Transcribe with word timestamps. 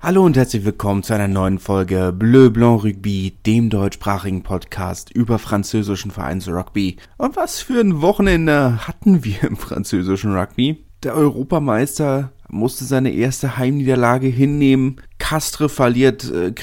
Hallo 0.00 0.24
und 0.24 0.36
herzlich 0.36 0.64
willkommen 0.64 1.02
zu 1.02 1.12
einer 1.12 1.26
neuen 1.26 1.58
Folge 1.58 2.14
Bleu 2.16 2.50
Blanc 2.50 2.84
Rugby, 2.84 3.36
dem 3.44 3.68
deutschsprachigen 3.68 4.44
Podcast 4.44 5.10
über 5.12 5.40
französischen 5.40 6.12
Vereinsrugby. 6.12 6.98
Und 7.16 7.34
was 7.34 7.60
für 7.60 7.80
ein 7.80 8.00
Wochenende 8.00 8.86
hatten 8.86 9.24
wir 9.24 9.42
im 9.42 9.56
französischen 9.56 10.36
Rugby? 10.36 10.84
Der 11.02 11.16
Europameister 11.16 12.30
musste 12.48 12.84
seine 12.84 13.12
erste 13.12 13.58
Heimniederlage 13.58 14.28
hinnehmen. 14.28 15.00
Castre 15.18 15.68
verliert 15.68 16.30
äh, 16.30 16.54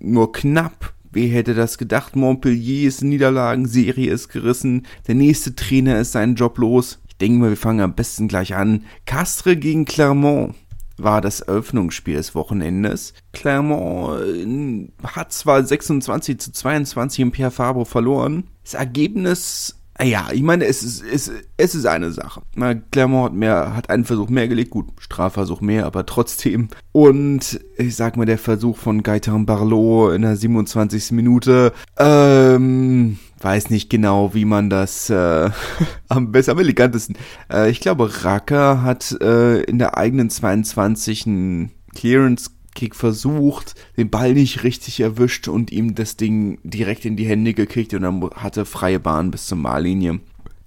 nur 0.00 0.32
knapp. 0.32 0.92
Wer 1.12 1.28
hätte 1.28 1.54
das 1.54 1.78
gedacht? 1.78 2.16
Montpelliers 2.16 3.00
Niederlagenserie 3.00 4.10
ist 4.10 4.28
gerissen. 4.28 4.86
Der 5.06 5.14
nächste 5.14 5.54
Trainer 5.54 6.00
ist 6.00 6.12
seinen 6.12 6.34
Job 6.34 6.58
los. 6.58 6.98
Ich 7.08 7.16
denke 7.18 7.38
mal, 7.38 7.50
wir 7.50 7.56
fangen 7.56 7.80
am 7.80 7.94
besten 7.94 8.26
gleich 8.26 8.56
an. 8.56 8.82
Castre 9.06 9.56
gegen 9.56 9.84
Clermont 9.84 10.56
war 11.02 11.20
das 11.20 11.40
Eröffnungsspiel 11.40 12.16
des 12.16 12.34
Wochenendes. 12.34 13.14
Clermont 13.32 14.20
äh, 14.22 15.06
hat 15.06 15.32
zwar 15.32 15.62
26 15.64 16.38
zu 16.38 16.52
22 16.52 17.20
im 17.20 17.32
Pierre 17.32 17.50
Fabre 17.50 17.84
verloren. 17.84 18.44
Das 18.64 18.74
Ergebnis 18.74 19.81
ja, 20.02 20.28
ich 20.32 20.42
meine, 20.42 20.64
es 20.64 20.82
ist, 20.82 21.02
es, 21.02 21.30
es 21.56 21.74
ist 21.74 21.86
eine 21.86 22.12
Sache. 22.12 22.42
Clermont 22.90 23.26
hat 23.26 23.34
mehr, 23.34 23.76
hat 23.76 23.90
einen 23.90 24.04
Versuch 24.04 24.28
mehr 24.28 24.48
gelegt, 24.48 24.70
gut, 24.70 24.86
Strafversuch 24.98 25.60
mehr, 25.60 25.86
aber 25.86 26.06
trotzdem. 26.06 26.68
Und 26.92 27.60
ich 27.76 27.96
sag 27.96 28.16
mal, 28.16 28.26
der 28.26 28.38
Versuch 28.38 28.78
von 28.78 29.02
Gaetan 29.02 29.46
Barlow 29.46 30.10
in 30.10 30.22
der 30.22 30.36
27. 30.36 31.12
Minute, 31.12 31.72
ähm, 31.98 33.18
weiß 33.40 33.70
nicht 33.70 33.90
genau, 33.90 34.34
wie 34.34 34.44
man 34.44 34.70
das 34.70 35.10
äh, 35.10 35.50
am 36.08 36.32
besten, 36.32 36.52
am 36.52 36.58
elegantesten. 36.58 37.16
Äh, 37.50 37.70
ich 37.70 37.80
glaube, 37.80 38.24
Racker 38.24 38.82
hat 38.82 39.16
äh, 39.20 39.62
in 39.62 39.78
der 39.78 39.96
eigenen 39.98 40.30
22. 40.30 41.70
Clearance 41.94 42.50
Kick 42.74 42.94
versucht, 42.96 43.74
den 43.96 44.10
Ball 44.10 44.34
nicht 44.34 44.64
richtig 44.64 45.00
erwischt 45.00 45.48
und 45.48 45.70
ihm 45.70 45.94
das 45.94 46.16
Ding 46.16 46.58
direkt 46.62 47.04
in 47.04 47.16
die 47.16 47.26
Hände 47.26 47.54
gekriegt 47.54 47.94
und 47.94 48.02
dann 48.02 48.30
hatte 48.34 48.64
freie 48.64 49.00
Bahn 49.00 49.30
bis 49.30 49.46
zur 49.46 49.58
Mahllinie. 49.58 50.20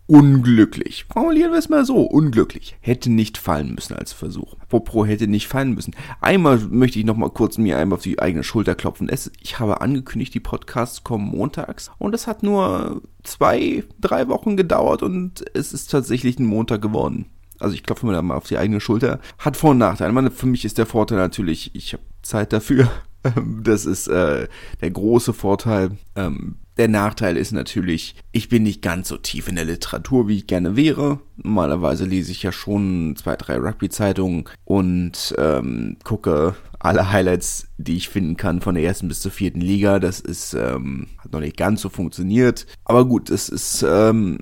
Unglücklich. 0.07 1.05
Formulieren 1.11 1.51
wir 1.51 1.57
es 1.57 1.67
mal 1.67 1.83
so. 1.83 2.01
Unglücklich. 2.01 2.77
Hätte 2.79 3.11
nicht 3.11 3.39
fallen 3.39 3.73
müssen 3.73 3.95
als 3.95 4.13
Versuch. 4.13 4.53
Apropos 4.59 5.07
hätte 5.07 5.27
nicht 5.27 5.47
fallen 5.47 5.73
müssen. 5.73 5.95
Einmal 6.21 6.59
möchte 6.59 6.99
ich 6.99 7.05
noch 7.05 7.17
mal 7.17 7.31
kurz 7.31 7.57
mir 7.57 7.79
einmal 7.79 7.97
auf 7.97 8.03
die 8.03 8.19
eigene 8.19 8.43
Schulter 8.43 8.75
klopfen. 8.75 9.09
Es, 9.09 9.31
ich 9.41 9.59
habe 9.59 9.81
angekündigt, 9.81 10.35
die 10.35 10.39
Podcasts 10.39 11.03
kommen 11.03 11.25
montags 11.25 11.89
und 11.97 12.13
es 12.13 12.27
hat 12.27 12.43
nur 12.43 13.01
zwei, 13.23 13.83
drei 13.99 14.27
Wochen 14.27 14.57
gedauert 14.57 15.01
und 15.01 15.43
es 15.55 15.73
ist 15.73 15.89
tatsächlich 15.89 16.37
ein 16.37 16.45
Montag 16.45 16.83
geworden. 16.83 17.25
Also 17.59 17.75
ich 17.75 17.83
klopfe 17.83 18.05
mir 18.05 18.13
da 18.13 18.21
mal 18.21 18.35
auf 18.35 18.47
die 18.47 18.57
eigene 18.57 18.79
Schulter. 18.79 19.19
Hat 19.39 19.57
Vor- 19.57 19.71
und 19.71 19.77
Nachteile. 19.77 20.11
meine, 20.13 20.31
für 20.31 20.47
mich 20.47 20.65
ist 20.65 20.77
der 20.77 20.85
Vorteil 20.85 21.17
natürlich, 21.17 21.71
ich 21.73 21.93
habe 21.93 22.03
Zeit 22.21 22.53
dafür. 22.53 22.89
Das 23.63 23.87
ist 23.87 24.07
äh, 24.07 24.47
der 24.81 24.91
große 24.91 25.33
Vorteil. 25.33 25.97
Ähm, 26.15 26.57
der 26.77 26.89
Nachteil 26.89 27.37
ist 27.37 27.53
natürlich, 27.53 28.15
ich 28.31 28.49
bin 28.49 28.63
nicht 28.63 28.81
ganz 28.81 29.07
so 29.07 29.17
tief 29.17 29.47
in 29.47 29.55
der 29.55 29.65
Literatur, 29.65 30.27
wie 30.27 30.37
ich 30.37 30.47
gerne 30.47 30.75
wäre. 30.75 31.19
Normalerweise 31.37 32.05
lese 32.05 32.31
ich 32.31 32.43
ja 32.43 32.51
schon 32.51 33.15
zwei, 33.15 33.35
drei 33.35 33.57
Rugby-Zeitungen 33.57 34.45
und 34.65 35.33
ähm, 35.37 35.97
gucke 36.03 36.55
alle 36.79 37.11
Highlights, 37.11 37.67
die 37.77 37.95
ich 37.95 38.09
finden 38.09 38.37
kann, 38.37 38.61
von 38.61 38.75
der 38.75 38.83
ersten 38.83 39.07
bis 39.07 39.21
zur 39.21 39.31
vierten 39.31 39.61
Liga. 39.61 39.99
Das 39.99 40.19
ist 40.19 40.53
ähm, 40.53 41.07
hat 41.17 41.31
noch 41.31 41.39
nicht 41.39 41.57
ganz 41.57 41.81
so 41.81 41.89
funktioniert. 41.89 42.67
Aber 42.83 43.05
gut, 43.05 43.29
es 43.29 43.49
ist 43.49 43.83
ähm, 43.87 44.39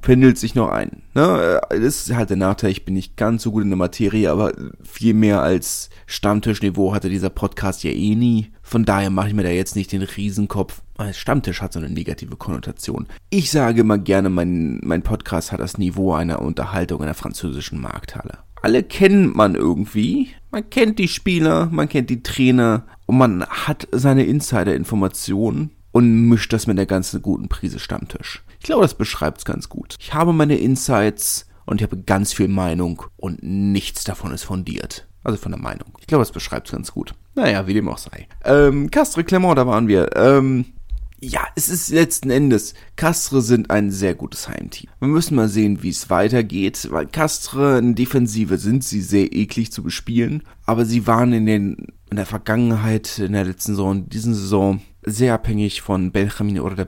pendelt 0.00 0.38
sich 0.38 0.54
noch 0.54 0.70
ein. 0.70 1.02
Ne? 1.14 1.60
Das 1.70 1.80
ist 1.80 2.14
halt 2.14 2.30
der 2.30 2.36
Nachteil, 2.36 2.70
ich 2.70 2.84
bin 2.84 2.94
nicht 2.94 3.16
ganz 3.16 3.42
so 3.42 3.52
gut 3.52 3.62
in 3.62 3.70
der 3.70 3.76
Materie, 3.76 4.30
aber 4.30 4.52
viel 4.82 5.14
mehr 5.14 5.42
als 5.42 5.90
Stammtischniveau 6.06 6.94
hatte 6.94 7.08
dieser 7.08 7.30
Podcast 7.30 7.84
ja 7.84 7.90
eh 7.90 8.14
nie. 8.14 8.52
Von 8.62 8.84
daher 8.84 9.10
mache 9.10 9.28
ich 9.28 9.34
mir 9.34 9.42
da 9.42 9.50
jetzt 9.50 9.76
nicht 9.76 9.92
den 9.92 10.02
Riesenkopf. 10.02 10.82
Stammtisch 11.12 11.60
hat 11.60 11.72
so 11.72 11.80
eine 11.80 11.90
negative 11.90 12.36
Konnotation. 12.36 13.06
Ich 13.30 13.50
sage 13.50 13.80
immer 13.80 13.98
gerne, 13.98 14.30
mein, 14.30 14.80
mein 14.82 15.02
Podcast 15.02 15.50
hat 15.50 15.60
das 15.60 15.78
Niveau 15.78 16.12
einer 16.14 16.40
Unterhaltung 16.40 17.00
in 17.00 17.06
der 17.06 17.14
französischen 17.14 17.80
Markthalle. 17.80 18.38
Alle 18.62 18.82
kennt 18.82 19.34
man 19.34 19.56
irgendwie. 19.56 20.28
Man 20.50 20.70
kennt 20.70 20.98
die 20.98 21.08
Spieler, 21.08 21.68
man 21.70 21.88
kennt 21.88 22.10
die 22.10 22.22
Trainer 22.22 22.84
und 23.06 23.18
man 23.18 23.44
hat 23.44 23.88
seine 23.90 24.24
Insider-Informationen 24.24 25.70
und 25.90 26.28
mischt 26.28 26.52
das 26.52 26.66
mit 26.66 26.78
der 26.78 26.86
ganzen 26.86 27.22
guten 27.22 27.48
Prise 27.48 27.78
Stammtisch. 27.78 28.43
Ich 28.64 28.68
glaube, 28.68 28.80
das 28.80 28.94
beschreibt 28.94 29.36
es 29.40 29.44
ganz 29.44 29.68
gut. 29.68 29.96
Ich 30.00 30.14
habe 30.14 30.32
meine 30.32 30.56
Insights 30.56 31.46
und 31.66 31.82
ich 31.82 31.86
habe 31.86 31.98
ganz 31.98 32.32
viel 32.32 32.48
Meinung 32.48 33.02
und 33.18 33.42
nichts 33.42 34.04
davon 34.04 34.32
ist 34.32 34.44
fundiert. 34.44 35.06
Also 35.22 35.36
von 35.36 35.52
der 35.52 35.60
Meinung. 35.60 35.92
Ich 36.00 36.06
glaube, 36.06 36.22
das 36.22 36.32
beschreibt 36.32 36.68
es 36.68 36.72
ganz 36.72 36.90
gut. 36.90 37.12
Naja, 37.34 37.66
wie 37.66 37.74
dem 37.74 37.90
auch 37.90 37.98
sei. 37.98 38.26
Ähm, 38.42 38.90
Castre 38.90 39.22
Clermont, 39.22 39.58
da 39.58 39.66
waren 39.66 39.86
wir. 39.86 40.16
Ähm, 40.16 40.64
ja, 41.20 41.46
es 41.56 41.68
ist 41.68 41.90
letzten 41.90 42.30
Endes, 42.30 42.72
Castre 42.96 43.42
sind 43.42 43.70
ein 43.70 43.90
sehr 43.90 44.14
gutes 44.14 44.48
Heimteam. 44.48 44.88
Wir 44.98 45.08
müssen 45.08 45.34
mal 45.34 45.48
sehen, 45.48 45.82
wie 45.82 45.90
es 45.90 46.08
weitergeht, 46.08 46.88
weil 46.90 47.06
Castre 47.06 47.76
in 47.76 47.94
Defensive 47.94 48.56
sind 48.56 48.82
sie 48.82 49.02
sehr 49.02 49.30
eklig 49.34 49.72
zu 49.72 49.82
bespielen, 49.82 50.42
aber 50.64 50.86
sie 50.86 51.06
waren 51.06 51.34
in 51.34 51.44
den, 51.44 51.88
in 52.10 52.16
der 52.16 52.26
Vergangenheit, 52.26 53.18
in 53.18 53.32
der 53.32 53.44
letzten 53.44 53.72
Saison, 53.72 53.96
in 53.96 54.08
diesen 54.08 54.34
Saison 54.34 54.80
sehr 55.06 55.34
abhängig 55.34 55.82
von 55.82 56.12
Benjamin 56.12 56.60
Orda 56.60 56.86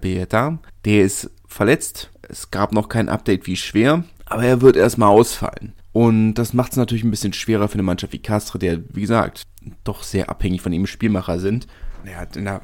Der 0.84 1.04
ist 1.04 1.30
verletzt. 1.56 2.10
Es 2.28 2.50
gab 2.50 2.72
noch 2.72 2.88
kein 2.88 3.08
Update, 3.08 3.46
wie 3.46 3.56
schwer, 3.56 4.04
aber 4.26 4.44
er 4.44 4.60
wird 4.60 4.76
erstmal 4.76 5.10
ausfallen. 5.10 5.72
Und 5.92 6.34
das 6.34 6.52
macht 6.52 6.72
es 6.72 6.76
natürlich 6.76 7.04
ein 7.04 7.10
bisschen 7.10 7.32
schwerer 7.32 7.68
für 7.68 7.74
eine 7.74 7.82
Mannschaft 7.82 8.12
wie 8.12 8.18
Castre, 8.18 8.58
der, 8.58 8.80
wie 8.94 9.00
gesagt, 9.00 9.44
doch 9.82 10.02
sehr 10.02 10.28
abhängig 10.28 10.60
von 10.60 10.72
ihm 10.72 10.86
Spielmacher 10.86 11.38
sind. 11.38 11.66
Er 12.04 12.20
hat 12.20 12.36
in 12.36 12.44
der, 12.44 12.60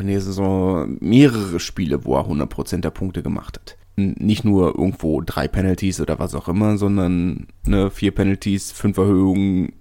der 0.00 0.20
Saison 0.20 0.96
mehrere 1.00 1.60
Spiele, 1.60 2.04
wo 2.04 2.16
er 2.16 2.26
100% 2.26 2.80
der 2.80 2.90
Punkte 2.90 3.22
gemacht 3.22 3.60
hat. 3.60 3.76
Nicht 3.96 4.44
nur 4.44 4.68
irgendwo 4.68 5.20
drei 5.20 5.46
Penalties 5.46 6.00
oder 6.00 6.18
was 6.18 6.34
auch 6.34 6.48
immer, 6.48 6.78
sondern 6.78 7.48
ne, 7.66 7.90
vier 7.90 8.12
Penalties, 8.12 8.72
fünf 8.72 8.96
Erhöhungen, 8.96 9.72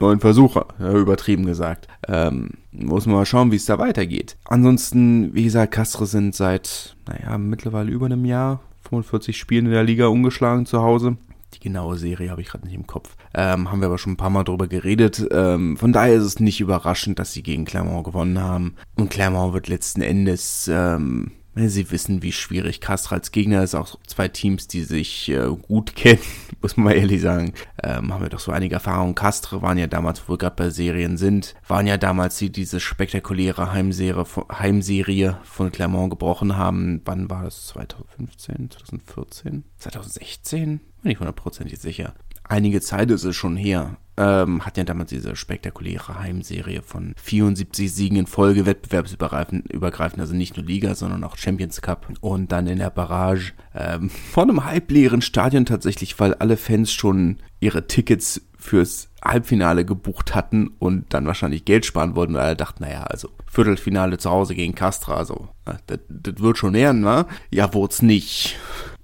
neun 0.00 0.20
Versuche, 0.20 0.66
übertrieben 0.78 1.46
gesagt. 1.46 1.88
Ähm, 2.08 2.50
muss 2.72 3.06
man 3.06 3.16
mal 3.16 3.26
schauen, 3.26 3.52
wie 3.52 3.56
es 3.56 3.66
da 3.66 3.78
weitergeht. 3.78 4.36
Ansonsten, 4.44 5.34
wie 5.34 5.44
gesagt, 5.44 5.72
Castre 5.72 6.06
sind 6.06 6.34
seit, 6.34 6.96
naja, 7.06 7.38
mittlerweile 7.38 7.90
über 7.90 8.06
einem 8.06 8.24
Jahr, 8.24 8.60
45 8.88 9.36
Spielen 9.36 9.66
in 9.66 9.72
der 9.72 9.84
Liga 9.84 10.06
ungeschlagen 10.06 10.66
zu 10.66 10.82
Hause. 10.82 11.16
Die 11.54 11.60
genaue 11.60 11.96
Serie 11.96 12.30
habe 12.30 12.40
ich 12.40 12.48
gerade 12.48 12.66
nicht 12.66 12.74
im 12.74 12.86
Kopf. 12.86 13.16
Ähm, 13.32 13.70
haben 13.70 13.80
wir 13.80 13.86
aber 13.86 13.98
schon 13.98 14.14
ein 14.14 14.18
paar 14.18 14.30
Mal 14.30 14.44
drüber 14.44 14.66
geredet. 14.66 15.26
Ähm, 15.30 15.76
von 15.76 15.92
daher 15.92 16.14
ist 16.14 16.24
es 16.24 16.40
nicht 16.40 16.60
überraschend, 16.60 17.18
dass 17.18 17.32
sie 17.32 17.42
gegen 17.42 17.64
Clermont 17.64 18.04
gewonnen 18.04 18.40
haben. 18.40 18.74
Und 18.96 19.10
Clermont 19.10 19.54
wird 19.54 19.68
letzten 19.68 20.02
Endes 20.02 20.68
ähm, 20.72 21.30
Sie 21.56 21.90
wissen, 21.90 22.22
wie 22.22 22.32
schwierig 22.32 22.80
Castra 22.80 23.16
als 23.16 23.30
Gegner 23.30 23.62
ist. 23.62 23.74
Auch 23.74 23.96
zwei 24.06 24.28
Teams, 24.28 24.66
die 24.66 24.82
sich 24.82 25.28
äh, 25.28 25.46
gut 25.62 25.94
kennen, 25.94 26.20
muss 26.62 26.76
man 26.76 26.84
mal 26.84 26.96
ehrlich 26.96 27.20
sagen. 27.20 27.54
Ähm, 27.82 28.12
haben 28.12 28.22
wir 28.22 28.28
doch 28.28 28.40
so 28.40 28.52
einige 28.52 28.74
Erfahrungen. 28.74 29.14
Castre 29.14 29.62
waren 29.62 29.78
ja 29.78 29.86
damals, 29.86 30.22
wo 30.26 30.32
wir 30.32 30.38
gerade 30.38 30.56
bei 30.56 30.70
Serien 30.70 31.16
sind, 31.16 31.54
waren 31.68 31.86
ja 31.86 31.96
damals 31.96 32.38
die 32.38 32.50
diese 32.50 32.80
spektakuläre 32.80 33.72
Heimserie, 33.72 34.24
Heimserie 34.52 35.38
von 35.44 35.70
Clermont 35.70 36.10
gebrochen 36.10 36.56
haben. 36.56 37.00
Wann 37.04 37.30
war 37.30 37.44
das? 37.44 37.68
2015, 37.68 38.70
2014, 38.70 39.64
2016? 39.78 40.80
Bin 41.02 41.10
ich 41.12 41.18
hundertprozentig 41.18 41.78
sicher 41.78 42.14
einige 42.44 42.80
Zeit 42.80 43.10
ist 43.10 43.24
es 43.24 43.36
schon 43.36 43.56
her. 43.56 43.96
Ähm, 44.16 44.64
hat 44.64 44.76
ja 44.76 44.84
damals 44.84 45.10
diese 45.10 45.34
spektakuläre 45.34 46.20
Heimserie 46.20 46.82
von 46.82 47.14
74 47.16 47.92
Siegen 47.92 48.16
in 48.16 48.26
Folge, 48.26 48.64
wettbewerbsübergreifend, 48.64 50.20
also 50.20 50.34
nicht 50.34 50.56
nur 50.56 50.64
Liga, 50.64 50.94
sondern 50.94 51.24
auch 51.24 51.36
Champions 51.36 51.82
Cup. 51.82 52.06
Und 52.20 52.52
dann 52.52 52.66
in 52.66 52.78
der 52.78 52.90
Barrage 52.90 53.52
ähm, 53.74 54.10
von 54.32 54.50
einem 54.50 54.64
halbleeren 54.64 55.20
Stadion 55.20 55.66
tatsächlich, 55.66 56.18
weil 56.20 56.34
alle 56.34 56.56
Fans 56.56 56.92
schon 56.92 57.38
ihre 57.60 57.86
Tickets 57.86 58.40
fürs 58.64 59.08
Halbfinale 59.22 59.84
gebucht 59.84 60.34
hatten 60.34 60.68
und 60.78 61.12
dann 61.12 61.26
wahrscheinlich 61.26 61.64
Geld 61.64 61.84
sparen 61.84 62.16
wollten, 62.16 62.34
weil 62.34 62.42
alle 62.42 62.56
dachten, 62.56 62.82
naja, 62.82 63.02
also 63.02 63.28
Viertelfinale 63.46 64.18
zu 64.18 64.30
Hause 64.30 64.54
gegen 64.54 64.74
Castra, 64.74 65.16
also 65.16 65.48
das, 65.86 65.98
wird 66.08 66.58
schon 66.58 66.72
lernen, 66.72 67.04
wa? 67.04 67.26
Ja, 67.50 67.72
wurd's 67.74 68.00
nicht. 68.00 68.56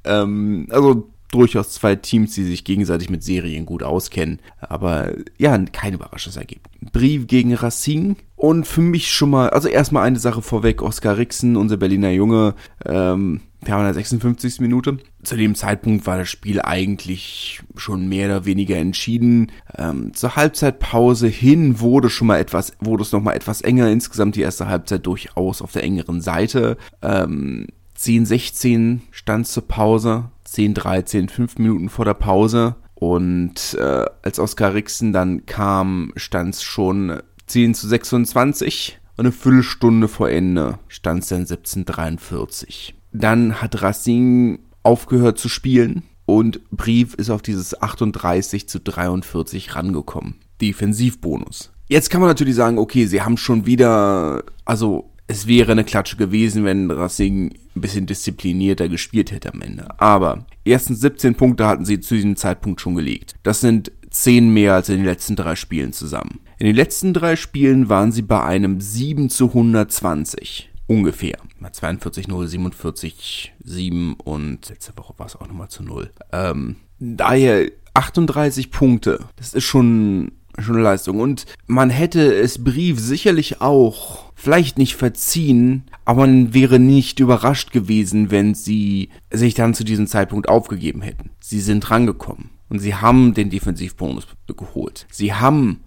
Ähm, 0.04 0.66
also 0.70 1.10
durchaus 1.30 1.70
zwei 1.70 1.96
Teams, 1.96 2.34
die 2.34 2.44
sich 2.44 2.64
gegenseitig 2.64 3.10
mit 3.10 3.22
Serien 3.22 3.66
gut 3.66 3.82
auskennen. 3.82 4.40
Aber 4.60 5.12
ja, 5.38 5.56
kein 5.72 5.94
überraschendes 5.94 6.36
Ergebnis. 6.36 6.72
Brief 6.92 7.26
gegen 7.26 7.54
Racing. 7.54 8.16
Und 8.36 8.66
für 8.66 8.80
mich 8.80 9.10
schon 9.10 9.30
mal, 9.30 9.50
also 9.50 9.68
erstmal 9.68 10.06
eine 10.06 10.18
Sache 10.18 10.42
vorweg, 10.42 10.82
Oskar 10.82 11.18
Rixen, 11.18 11.56
unser 11.56 11.76
Berliner 11.76 12.10
Junge, 12.10 12.54
ähm, 12.84 13.42
wir 13.62 13.74
haben 13.74 13.80
in 13.80 13.86
der 13.86 13.94
56. 13.94 14.60
Minute. 14.60 14.98
Zu 15.22 15.36
dem 15.36 15.54
Zeitpunkt 15.54 16.06
war 16.06 16.16
das 16.16 16.30
Spiel 16.30 16.62
eigentlich 16.62 17.60
schon 17.76 18.08
mehr 18.08 18.28
oder 18.28 18.46
weniger 18.46 18.76
entschieden. 18.76 19.52
Ähm, 19.76 20.14
zur 20.14 20.36
Halbzeitpause 20.36 21.28
hin 21.28 21.78
wurde 21.80 22.08
schon 22.08 22.28
mal 22.28 22.38
etwas, 22.38 22.72
wurde 22.80 23.02
es 23.02 23.12
noch 23.12 23.20
mal 23.20 23.34
etwas 23.34 23.60
enger. 23.60 23.90
Insgesamt 23.90 24.36
die 24.36 24.40
erste 24.40 24.68
Halbzeit 24.68 25.04
durchaus 25.06 25.60
auf 25.60 25.72
der 25.72 25.84
engeren 25.84 26.22
Seite. 26.22 26.78
Ähm, 27.02 27.66
10, 27.96 28.24
16 28.24 29.02
stand 29.10 29.46
zur 29.46 29.68
Pause. 29.68 30.30
10, 30.50 30.74
13, 30.74 31.28
5 31.28 31.58
Minuten 31.58 31.88
vor 31.88 32.04
der 32.04 32.14
Pause. 32.14 32.76
Und 32.94 33.74
äh, 33.78 34.04
als 34.22 34.38
Oskar 34.38 34.74
Rixen 34.74 35.12
dann 35.12 35.46
kam, 35.46 36.12
stand 36.16 36.54
es 36.54 36.62
schon 36.62 37.20
10 37.46 37.74
zu 37.74 37.88
26 37.88 38.98
und 39.16 39.26
eine 39.26 39.32
Viertelstunde 39.32 40.08
vor 40.08 40.28
Ende 40.30 40.78
stand 40.88 41.22
es 41.22 41.28
dann 41.28 41.40
1743. 41.40 42.94
Dann 43.12 43.60
hat 43.60 43.82
Racing 43.82 44.60
aufgehört 44.82 45.38
zu 45.38 45.48
spielen 45.48 46.02
und 46.26 46.60
Brief 46.70 47.14
ist 47.14 47.30
auf 47.30 47.42
dieses 47.42 47.80
38 47.80 48.68
zu 48.68 48.80
43 48.80 49.74
rangekommen. 49.74 50.36
Defensivbonus. 50.60 51.72
Jetzt 51.88 52.08
kann 52.08 52.20
man 52.20 52.28
natürlich 52.28 52.54
sagen, 52.54 52.78
okay, 52.78 53.06
sie 53.06 53.22
haben 53.22 53.36
schon 53.36 53.66
wieder, 53.66 54.44
also 54.64 55.09
es 55.30 55.46
wäre 55.46 55.70
eine 55.70 55.84
Klatsche 55.84 56.16
gewesen, 56.16 56.64
wenn 56.64 56.90
Racing 56.90 57.54
ein 57.76 57.80
bisschen 57.80 58.06
disziplinierter 58.06 58.88
gespielt 58.88 59.30
hätte 59.30 59.52
am 59.54 59.62
Ende. 59.62 59.86
Aber 60.00 60.44
erstens 60.64 61.00
17 61.00 61.36
Punkte 61.36 61.68
hatten 61.68 61.84
sie 61.84 62.00
zu 62.00 62.16
diesem 62.16 62.34
Zeitpunkt 62.34 62.80
schon 62.80 62.96
gelegt. 62.96 63.36
Das 63.44 63.60
sind 63.60 63.92
10 64.10 64.52
mehr 64.52 64.74
als 64.74 64.88
in 64.88 64.96
den 64.96 65.04
letzten 65.04 65.36
drei 65.36 65.54
Spielen 65.54 65.92
zusammen. 65.92 66.40
In 66.58 66.66
den 66.66 66.74
letzten 66.74 67.14
drei 67.14 67.36
Spielen 67.36 67.88
waren 67.88 68.10
sie 68.10 68.22
bei 68.22 68.42
einem 68.42 68.80
7 68.80 69.30
zu 69.30 69.46
120. 69.46 70.68
Ungefähr. 70.88 71.38
42, 71.70 72.26
0, 72.26 72.48
47, 72.48 73.52
7 73.62 74.14
und 74.14 74.68
letzte 74.68 74.96
Woche 74.96 75.14
war 75.16 75.26
es 75.26 75.36
auch 75.36 75.46
nochmal 75.46 75.68
zu 75.68 75.84
0. 75.84 76.10
Ähm, 76.32 76.74
daher 76.98 77.70
38 77.94 78.72
Punkte. 78.72 79.20
Das 79.36 79.54
ist 79.54 79.62
schon, 79.62 80.32
schon 80.62 80.76
eine 80.76 80.84
Leistung. 80.84 81.20
Und 81.20 81.46
man 81.66 81.90
hätte 81.90 82.34
es 82.34 82.62
Brief 82.62 82.98
sicherlich 82.98 83.60
auch 83.60 84.30
vielleicht 84.34 84.78
nicht 84.78 84.96
verziehen, 84.96 85.84
aber 86.04 86.20
man 86.20 86.54
wäre 86.54 86.78
nicht 86.78 87.20
überrascht 87.20 87.72
gewesen, 87.72 88.30
wenn 88.30 88.54
sie 88.54 89.10
sich 89.30 89.54
dann 89.54 89.74
zu 89.74 89.84
diesem 89.84 90.06
Zeitpunkt 90.06 90.48
aufgegeben 90.48 91.02
hätten. 91.02 91.30
Sie 91.40 91.60
sind 91.60 91.90
rangekommen 91.90 92.50
und 92.68 92.78
sie 92.78 92.94
haben 92.94 93.34
den 93.34 93.50
Defensivbonus 93.50 94.26
geholt. 94.46 95.06
Sie 95.10 95.34
haben 95.34 95.80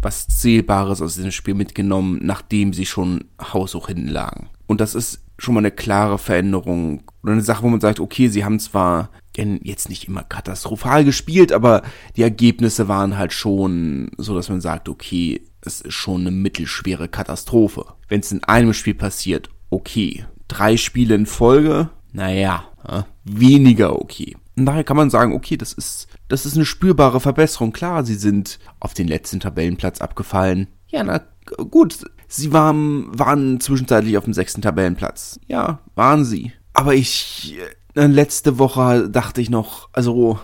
was 0.00 0.26
Zählbares 0.26 1.00
aus 1.00 1.14
diesem 1.14 1.30
Spiel 1.30 1.54
mitgenommen, 1.54 2.18
nachdem 2.22 2.72
sie 2.72 2.86
schon 2.86 3.24
haushoch 3.40 3.86
hinten 3.86 4.08
lagen. 4.08 4.48
Und 4.66 4.80
das 4.80 4.96
ist 4.96 5.22
schon 5.38 5.54
mal 5.54 5.60
eine 5.60 5.70
klare 5.70 6.18
Veränderung 6.18 7.02
oder 7.22 7.32
eine 7.32 7.42
Sache, 7.42 7.62
wo 7.62 7.68
man 7.68 7.80
sagt, 7.80 8.00
okay, 8.00 8.28
sie 8.28 8.44
haben 8.44 8.58
zwar 8.58 9.10
jetzt 9.34 9.88
nicht 9.88 10.08
immer 10.08 10.22
katastrophal 10.22 11.04
gespielt, 11.04 11.52
aber 11.52 11.82
die 12.16 12.22
Ergebnisse 12.22 12.88
waren 12.88 13.16
halt 13.16 13.32
schon 13.32 14.10
so, 14.18 14.34
dass 14.34 14.48
man 14.48 14.60
sagt, 14.60 14.88
okay, 14.88 15.42
es 15.62 15.80
ist 15.80 15.92
schon 15.92 16.22
eine 16.22 16.30
mittelschwere 16.30 17.08
Katastrophe. 17.08 17.86
Wenn 18.08 18.20
es 18.20 18.32
in 18.32 18.44
einem 18.44 18.74
Spiel 18.74 18.94
passiert, 18.94 19.48
okay. 19.70 20.26
Drei 20.48 20.76
Spiele 20.76 21.14
in 21.14 21.26
Folge, 21.26 21.88
naja, 22.12 22.64
weniger 23.24 23.98
okay. 23.98 24.36
Und 24.56 24.66
daher 24.66 24.84
kann 24.84 24.98
man 24.98 25.08
sagen, 25.08 25.32
okay, 25.32 25.56
das 25.56 25.72
ist, 25.72 26.08
das 26.28 26.44
ist 26.44 26.56
eine 26.56 26.66
spürbare 26.66 27.20
Verbesserung. 27.20 27.72
Klar, 27.72 28.04
sie 28.04 28.16
sind 28.16 28.58
auf 28.80 28.92
den 28.92 29.08
letzten 29.08 29.40
Tabellenplatz 29.40 30.00
abgefallen. 30.00 30.68
Ja, 30.88 31.02
na 31.04 31.22
gut, 31.70 32.04
sie 32.28 32.52
waren, 32.52 33.06
waren 33.18 33.60
zwischenzeitlich 33.60 34.18
auf 34.18 34.24
dem 34.24 34.34
sechsten 34.34 34.60
Tabellenplatz. 34.60 35.40
Ja, 35.46 35.78
waren 35.94 36.24
sie. 36.24 36.52
Aber 36.74 36.94
ich, 36.94 37.56
äh, 37.58 37.74
letzte 37.94 38.58
Woche 38.58 39.08
dachte 39.08 39.40
ich 39.40 39.50
noch, 39.50 39.88
also, 39.92 40.38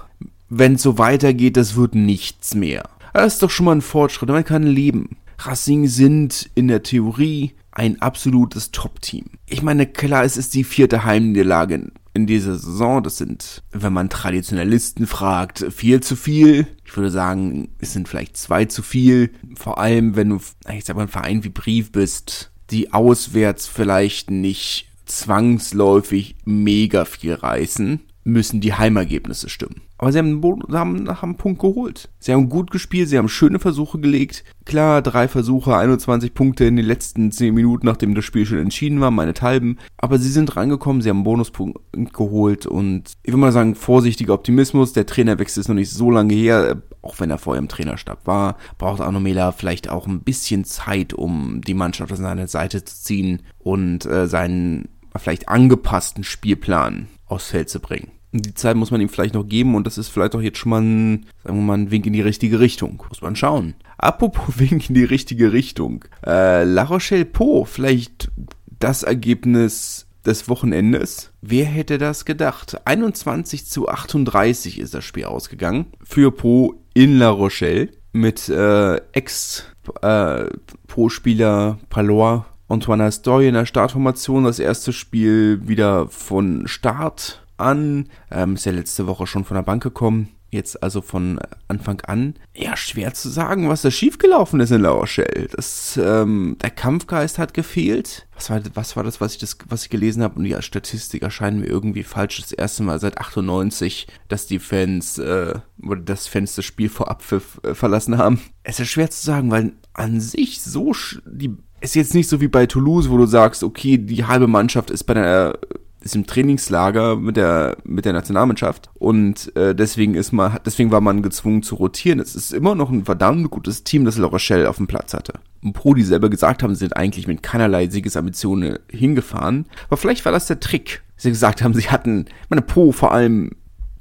wenn 0.49 0.75
es 0.75 0.83
so 0.83 0.99
weitergeht, 0.99 1.57
das 1.57 1.77
wird 1.77 1.95
nichts 1.95 2.55
mehr. 2.55 2.89
Das 3.13 3.35
ist 3.35 3.43
doch 3.43 3.51
schon 3.51 3.67
mal 3.67 3.77
ein 3.77 3.83
Fortschritt, 3.83 4.29
man 4.29 4.45
kann 4.45 4.63
leben. 4.63 5.17
Racing 5.39 5.87
sind 5.87 6.51
in 6.55 6.69
der 6.69 6.83
Theorie 6.83 7.53
ein 7.71 8.03
absolutes 8.03 8.73
Top-Team. 8.73 9.25
Ich 9.47 9.63
meine, 9.63 9.87
klar, 9.87 10.25
es 10.25 10.37
ist 10.37 10.55
die 10.55 10.65
vierte 10.65 11.05
Heimniederlage 11.05 11.93
in 12.13 12.27
dieser 12.27 12.59
Saison. 12.59 13.03
Das 13.03 13.19
sind, 13.19 13.63
wenn 13.71 13.93
man 13.93 14.11
Traditionalisten 14.11 15.07
fragt, 15.07 15.65
viel 15.73 16.01
zu 16.01 16.17
viel. 16.17 16.67
Ich 16.85 16.97
würde 16.97 17.11
sagen, 17.11 17.69
es 17.79 17.93
sind 17.93 18.09
vielleicht 18.09 18.37
zwei 18.37 18.65
zu 18.65 18.83
viel. 18.83 19.31
Vor 19.55 19.79
allem, 19.79 20.17
wenn 20.17 20.31
du, 20.31 20.41
ich 20.73 20.85
sag 20.85 20.97
mal, 20.97 21.03
ein 21.03 21.09
Verein 21.09 21.45
wie 21.45 21.51
Brief 21.51 21.93
bist, 21.93 22.51
die 22.71 22.93
auswärts 22.93 23.69
vielleicht 23.69 24.31
nicht 24.31 24.88
zwangsläufig 25.09 26.37
mega 26.45 27.05
viel 27.05 27.35
reißen, 27.35 28.01
müssen 28.29 28.61
die 28.61 28.75
Heimergebnisse 28.75 29.49
stimmen. 29.49 29.83
Aber 29.97 30.13
sie 30.13 30.19
haben, 30.19 30.41
haben, 30.71 31.09
haben 31.09 31.19
einen 31.23 31.37
Punkt 31.37 31.61
geholt. 31.61 32.09
Sie 32.21 32.33
haben 32.33 32.49
gut 32.49 32.71
gespielt, 32.71 33.09
sie 33.09 33.19
haben 33.19 33.29
schöne 33.29 33.59
Versuche 33.59 33.99
gelegt. 33.99 34.45
Klar, 34.65 35.03
drei 35.03 35.27
Versuche, 35.27 35.77
21 35.77 36.35
Punkte 36.35 36.67
in 36.67 36.77
den 36.77 36.85
letzten 36.85 37.33
10 37.33 37.53
Minuten, 37.53 37.87
nachdem 37.87 38.15
das 38.15 38.25
Spiel 38.25 38.47
schon 38.47 38.59
entschieden 38.59 39.01
war, 39.01 39.11
meine 39.11 39.35
Talben. 39.35 39.79
Aber 39.97 40.19
sie 40.19 40.29
sind 40.29 40.55
rangekommen, 40.55 41.03
sie 41.03 41.09
haben 41.09 41.19
einen 41.19 41.25
Bonuspunkt 41.25 41.81
geholt 42.13 42.67
und 42.67 43.15
ich 43.25 43.33
würde 43.33 43.41
mal 43.41 43.51
sagen, 43.51 43.75
vorsichtiger 43.75 44.35
Optimismus. 44.35 44.93
Der 44.93 45.07
Trainerwechsel 45.07 45.63
ist 45.63 45.69
noch 45.69 45.75
nicht 45.75 45.91
so 45.91 46.11
lange 46.11 46.35
her, 46.35 46.83
auch 47.03 47.19
wenn 47.19 47.31
er 47.31 47.39
vorher 47.39 47.61
im 47.61 47.69
Trainerstab 47.69 48.25
war. 48.25 48.57
Braucht 48.77 49.01
Anomela 49.01 49.51
vielleicht 49.51 49.89
auch 49.89 50.07
ein 50.07 50.21
bisschen 50.21 50.65
Zeit, 50.65 51.13
um 51.13 51.61
die 51.67 51.75
Mannschaft 51.75 52.13
an 52.13 52.19
seine 52.19 52.47
Seite 52.47 52.85
zu 52.85 52.95
ziehen 52.95 53.43
und 53.59 54.07
äh, 54.07 54.29
seinen 54.29 54.89
vielleicht 55.17 55.49
angepassten 55.49 56.25
Spielplan 56.25 57.09
aufs 57.27 57.49
Feld 57.49 57.69
zu 57.69 57.81
bringen 57.81 58.13
die 58.33 58.55
Zeit 58.55 58.77
muss 58.77 58.91
man 58.91 59.01
ihm 59.01 59.09
vielleicht 59.09 59.35
noch 59.35 59.49
geben 59.49 59.75
und 59.75 59.87
das 59.87 59.97
ist 59.99 60.09
vielleicht 60.09 60.35
auch 60.35 60.41
jetzt 60.41 60.59
schon 60.59 60.71
mal 60.71 60.83
ein, 60.83 61.27
sagen 61.45 61.59
wir 61.59 61.63
mal, 61.63 61.79
ein 61.79 61.91
Wink 61.91 62.07
in 62.07 62.13
die 62.13 62.21
richtige 62.21 62.61
Richtung. 62.61 63.03
Muss 63.09 63.23
man 63.23 63.35
schauen. 63.37 63.75
Apropos 63.97 64.45
Wink 64.59 64.91
in 64.91 64.95
die 64.95 65.05
richtige 65.05 65.53
Richtung. 65.53 66.05
Äh, 66.27 66.65
La 66.65 66.83
Rochelle 66.85 67.25
Po, 67.25 67.65
vielleicht 67.65 68.31
das 68.79 69.03
Ergebnis 69.03 70.07
des 70.27 70.49
Wochenendes. 70.49 71.33
Wer 71.41 71.65
hätte 71.65 71.99
das 71.99 72.25
gedacht? 72.25 72.81
21 72.85 73.67
zu 73.67 73.89
38 73.89 74.79
ist 74.79 74.95
das 74.95 75.05
Spiel 75.05 75.25
ausgegangen. 75.25 75.87
Für 76.05 76.31
Po 76.31 76.75
in 76.93 77.19
La 77.19 77.31
Rochelle 77.31 77.89
mit 78.13 78.49
äh, 78.49 78.97
Ex-Po-Spieler 79.13 81.79
äh, 81.81 81.87
Palois 81.89 82.45
Antoine 82.69 83.05
Astoy 83.05 83.49
in 83.49 83.55
der 83.55 83.67
Startformation. 83.67 84.45
Das 84.45 84.59
erste 84.59 84.93
Spiel 84.93 85.67
wieder 85.67 86.09
von 86.09 86.69
Start 86.69 87.43
an. 87.57 88.09
Ähm, 88.31 88.55
ist 88.55 88.67
ja 88.67 88.73
letzte 88.73 89.07
Woche 89.07 89.27
schon 89.27 89.45
von 89.45 89.55
der 89.55 89.63
Bank 89.63 89.83
gekommen. 89.83 90.29
Jetzt 90.51 90.83
also 90.83 91.03
von 91.03 91.39
Anfang 91.69 92.01
an. 92.03 92.35
Ja, 92.55 92.75
schwer 92.75 93.13
zu 93.13 93.29
sagen, 93.29 93.69
was 93.69 93.83
da 93.83 93.91
schiefgelaufen 93.91 94.61
ist 94.61 94.71
in 94.71 94.81
La 94.81 94.91
Rochelle. 94.91 95.49
Das, 95.55 96.01
ähm, 96.03 96.57
der 96.63 96.71
Kampfgeist 96.71 97.39
hat 97.39 97.53
gefehlt. 97.53 98.27
Was 98.35 98.49
war, 98.49 98.63
was 98.73 98.97
war 98.97 99.05
das, 99.05 99.21
was 99.21 99.35
ich, 99.35 99.39
das, 99.39 99.59
was 99.69 99.85
ich 99.85 99.91
gelesen 99.91 100.23
habe? 100.23 100.37
Und 100.39 100.45
die 100.45 100.57
Statistik 100.61 101.23
erscheint 101.23 101.61
mir 101.61 101.67
irgendwie 101.67 102.03
falsch. 102.03 102.41
Das 102.41 102.53
erste 102.53 102.83
Mal 102.83 102.99
seit 102.99 103.19
98, 103.19 104.07
dass 104.29 104.47
die 104.47 104.59
Fans, 104.59 105.19
äh, 105.19 105.55
oder 105.83 106.01
das 106.01 106.27
Fans 106.27 106.55
das 106.55 106.65
Spiel 106.65 106.89
vorab 106.89 107.23
äh, 107.31 107.75
verlassen 107.75 108.17
haben. 108.17 108.41
Es 108.63 108.81
ist 108.81 108.89
schwer 108.89 109.11
zu 109.11 109.23
sagen, 109.23 109.51
weil 109.51 109.73
an 109.93 110.19
sich 110.21 110.63
so, 110.63 110.95
die, 111.27 111.59
ist 111.81 111.95
jetzt 111.95 112.15
nicht 112.15 112.29
so 112.29 112.41
wie 112.41 112.49
bei 112.49 112.67
Toulouse, 112.67 113.11
wo 113.11 113.17
du 113.17 113.27
sagst, 113.27 113.63
okay, 113.63 113.99
die 113.99 114.25
halbe 114.25 114.47
Mannschaft 114.47 114.91
ist 114.91 115.05
bei 115.05 115.15
der 115.15 115.59
ist 116.01 116.15
im 116.15 116.27
Trainingslager 116.27 117.17
mit 117.17 117.37
der 117.37 117.77
mit 117.85 118.05
der 118.05 118.13
Nationalmannschaft 118.13 118.89
und 118.95 119.55
äh, 119.57 119.75
deswegen 119.75 120.15
ist 120.15 120.33
man 120.33 120.59
deswegen 120.65 120.93
war 120.93 121.01
man 121.01 121.23
gezwungen 121.23 121.63
zu 121.63 121.75
rotieren. 121.75 122.21
Es 122.21 122.37
ist 122.37 122.53
immer 122.53 122.75
noch 122.75 122.91
ein 122.91 123.05
verdammt 123.05 123.51
gutes 123.51 123.83
Team, 123.83 124.05
das 124.05 124.17
La 124.17 124.29
Rochelle 124.29 124.69
auf 124.69 124.77
dem 124.77 124.87
Platz 124.87 125.13
hatte. 125.13 125.35
Und 125.63 125.73
Pro, 125.73 125.95
die 125.95 126.05
selber 126.05 126.31
gesagt 126.31 126.63
haben, 126.63 126.77
sind 126.77 126.97
eigentlich 126.97 127.27
mit 127.27 127.43
keinerlei 127.43 127.89
Siegesambitionen 127.89 128.79
hingefahren. 128.89 129.67
Aber 129.89 129.97
vielleicht 129.97 130.25
war 130.25 130.33
das 130.33 130.47
der 130.47 130.61
Trick. 130.61 131.03
Sie 131.17 131.31
gesagt 131.31 131.63
haben, 131.63 131.75
sie 131.75 131.91
hatten, 131.91 132.27
meine 132.49 132.63
Po 132.63 132.93
vor 132.93 133.13
allem 133.13 133.51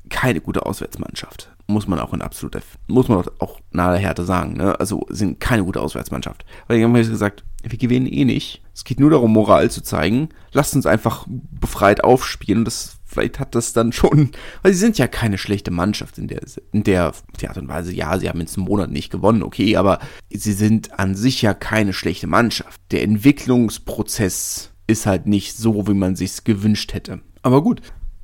keine 0.10 0.40
gute 0.40 0.66
Auswärtsmannschaft. 0.66 1.50
Muss 1.70 1.88
man 1.88 2.00
auch 2.00 2.14
in 2.14 2.22
absoluter, 2.22 2.62
muss 2.88 3.10
man 3.10 3.26
auch 3.40 3.60
nahe 3.72 3.98
Härte 3.98 4.24
sagen, 4.24 4.54
ne? 4.54 4.80
Also 4.80 5.06
sind 5.10 5.40
keine 5.42 5.66
gute 5.66 5.82
Auswärtsmannschaft. 5.82 6.46
Weil 6.68 6.78
die 6.78 6.84
haben 6.84 6.94
gesagt, 6.94 7.44
wir 7.62 7.78
gewinnen 7.78 8.08
eh 8.08 8.26
nicht. 8.26 8.62
Es 8.74 8.84
geht 8.84 9.00
nur 9.00 9.10
darum, 9.10 9.34
Moral 9.34 9.70
zu 9.70 9.82
zeigen. 9.82 10.30
Lasst 10.54 10.76
uns 10.76 10.86
einfach 10.86 11.26
befreit 11.28 12.04
aufspielen. 12.04 12.64
Das, 12.64 13.00
vielleicht 13.06 13.40
hat 13.40 13.56
das 13.56 13.74
dann 13.74 13.92
schon, 13.92 14.32
weil 14.62 14.74
sie 14.74 14.80
sind 14.80 14.98
ja 14.98 15.08
keine 15.08 15.38
schlechte 15.38 15.72
Mannschaft 15.72 16.18
in 16.18 16.28
der, 16.28 16.42
in 16.72 16.84
der 16.84 17.14
Art 17.48 17.58
und 17.58 17.68
Weise. 17.68 17.94
Ja, 17.94 18.18
sie 18.18 18.30
haben 18.30 18.40
jetzt 18.40 18.58
einen 18.58 18.68
Monat 18.68 18.92
nicht 18.92 19.12
gewonnen, 19.12 19.44
okay, 19.44 19.76
aber 19.76 20.00
sie 20.30 20.54
sind 20.54 20.98
an 21.00 21.16
sich 21.16 21.42
ja 21.42 21.54
keine 21.54 21.94
schlechte 21.94 22.28
Mannschaft. 22.28 22.80
Der 22.92 23.04
Entwicklungsprozess 23.04 24.72
ist 24.86 25.06
halt 25.06 25.28
nicht 25.28 25.58
so, 25.58 25.88
wie 25.88 25.94
man 25.94 26.16
sich's 26.16 26.44
gewünscht 26.44 26.94
hätte. 26.94 27.20
Aber 27.42 27.62
gut, 27.62 27.82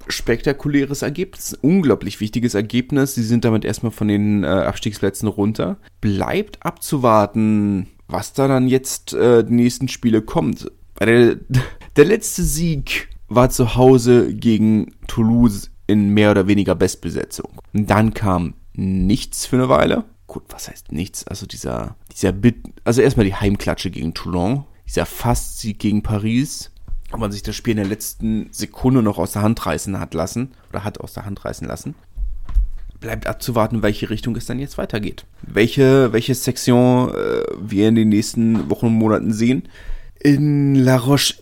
spektakuläres 0.08 1.02
Ergebnis, 1.02 1.58
unglaublich 1.62 2.20
wichtiges 2.20 2.54
Ergebnis. 2.54 3.16
Sie 3.16 3.24
sind 3.24 3.46
damit 3.46 3.66
erstmal 3.66 3.92
von 3.92 4.08
den 4.08 4.44
äh, 4.44 4.48
Abstiegsplätzen 4.48 5.28
runter. 5.28 5.78
Bleibt 6.02 6.66
abzuwarten, 6.66 7.88
was 8.08 8.34
da 8.34 8.48
dann 8.48 8.68
jetzt 8.68 9.14
äh, 9.14 9.44
die 9.44 9.54
nächsten 9.54 9.88
Spiele 9.88 10.22
kommt. 10.22 10.72
Der, 11.00 11.36
der 11.96 12.06
letzte 12.06 12.44
Sieg 12.44 13.10
war 13.28 13.50
zu 13.50 13.76
Hause 13.76 14.34
gegen 14.34 14.94
Toulouse 15.08 15.72
in 15.88 16.10
mehr 16.10 16.32
oder 16.32 16.48
weniger 16.48 16.76
Bestbesetzung. 16.76 17.50
Und 17.74 17.90
dann 17.90 18.14
kam 18.14 18.56
nichts 18.74 19.46
für 19.46 19.58
eine 19.58 19.70
Weile. 19.70 20.06
Gut, 20.28 20.44
was 20.50 20.70
heißt 20.70 20.92
nichts? 20.92 21.28
Also 21.28 21.46
dieser, 21.46 21.96
dieser 22.12 22.32
Bit, 22.32 22.58
also 22.84 23.02
erstmal 23.02 23.26
die 23.26 23.36
Heimklatsche 23.36 23.92
gegen 23.92 24.14
Toulon, 24.14 24.66
dieser 24.88 25.06
Fastsieg 25.06 25.80
gegen 25.80 26.02
Paris, 26.02 26.72
wo 27.14 27.18
man 27.20 27.32
sich 27.32 27.44
das 27.44 27.56
Spiel 27.56 27.72
in 27.72 27.78
der 27.78 27.88
letzten 27.88 28.52
Sekunde 28.52 29.04
noch 29.04 29.20
aus 29.20 29.34
der 29.34 29.44
Hand 29.44 29.66
reißen 29.66 30.00
hat 30.00 30.14
lassen, 30.14 30.52
oder 30.70 30.84
hat 30.84 31.00
aus 31.00 31.14
der 31.14 31.26
Hand 31.26 31.46
reißen 31.46 31.68
lassen. 31.68 31.96
bleibt 33.00 33.28
abzuwarten, 33.28 33.84
welche 33.84 34.10
Richtung 34.10 34.36
es 34.36 34.46
dann 34.46 34.60
jetzt 34.60 34.78
weitergeht. 34.78 35.26
Welche, 35.42 36.14
welche 36.14 36.34
Sektion 36.34 37.10
äh, 37.10 37.44
wir 37.60 37.90
in 37.90 37.96
den 37.96 38.10
nächsten 38.10 38.70
Wochen 38.70 38.88
und 38.88 38.94
Monaten 38.94 39.34
sehen. 39.34 39.68
In 40.22 40.76
La 40.76 40.96
Roche, 40.96 41.36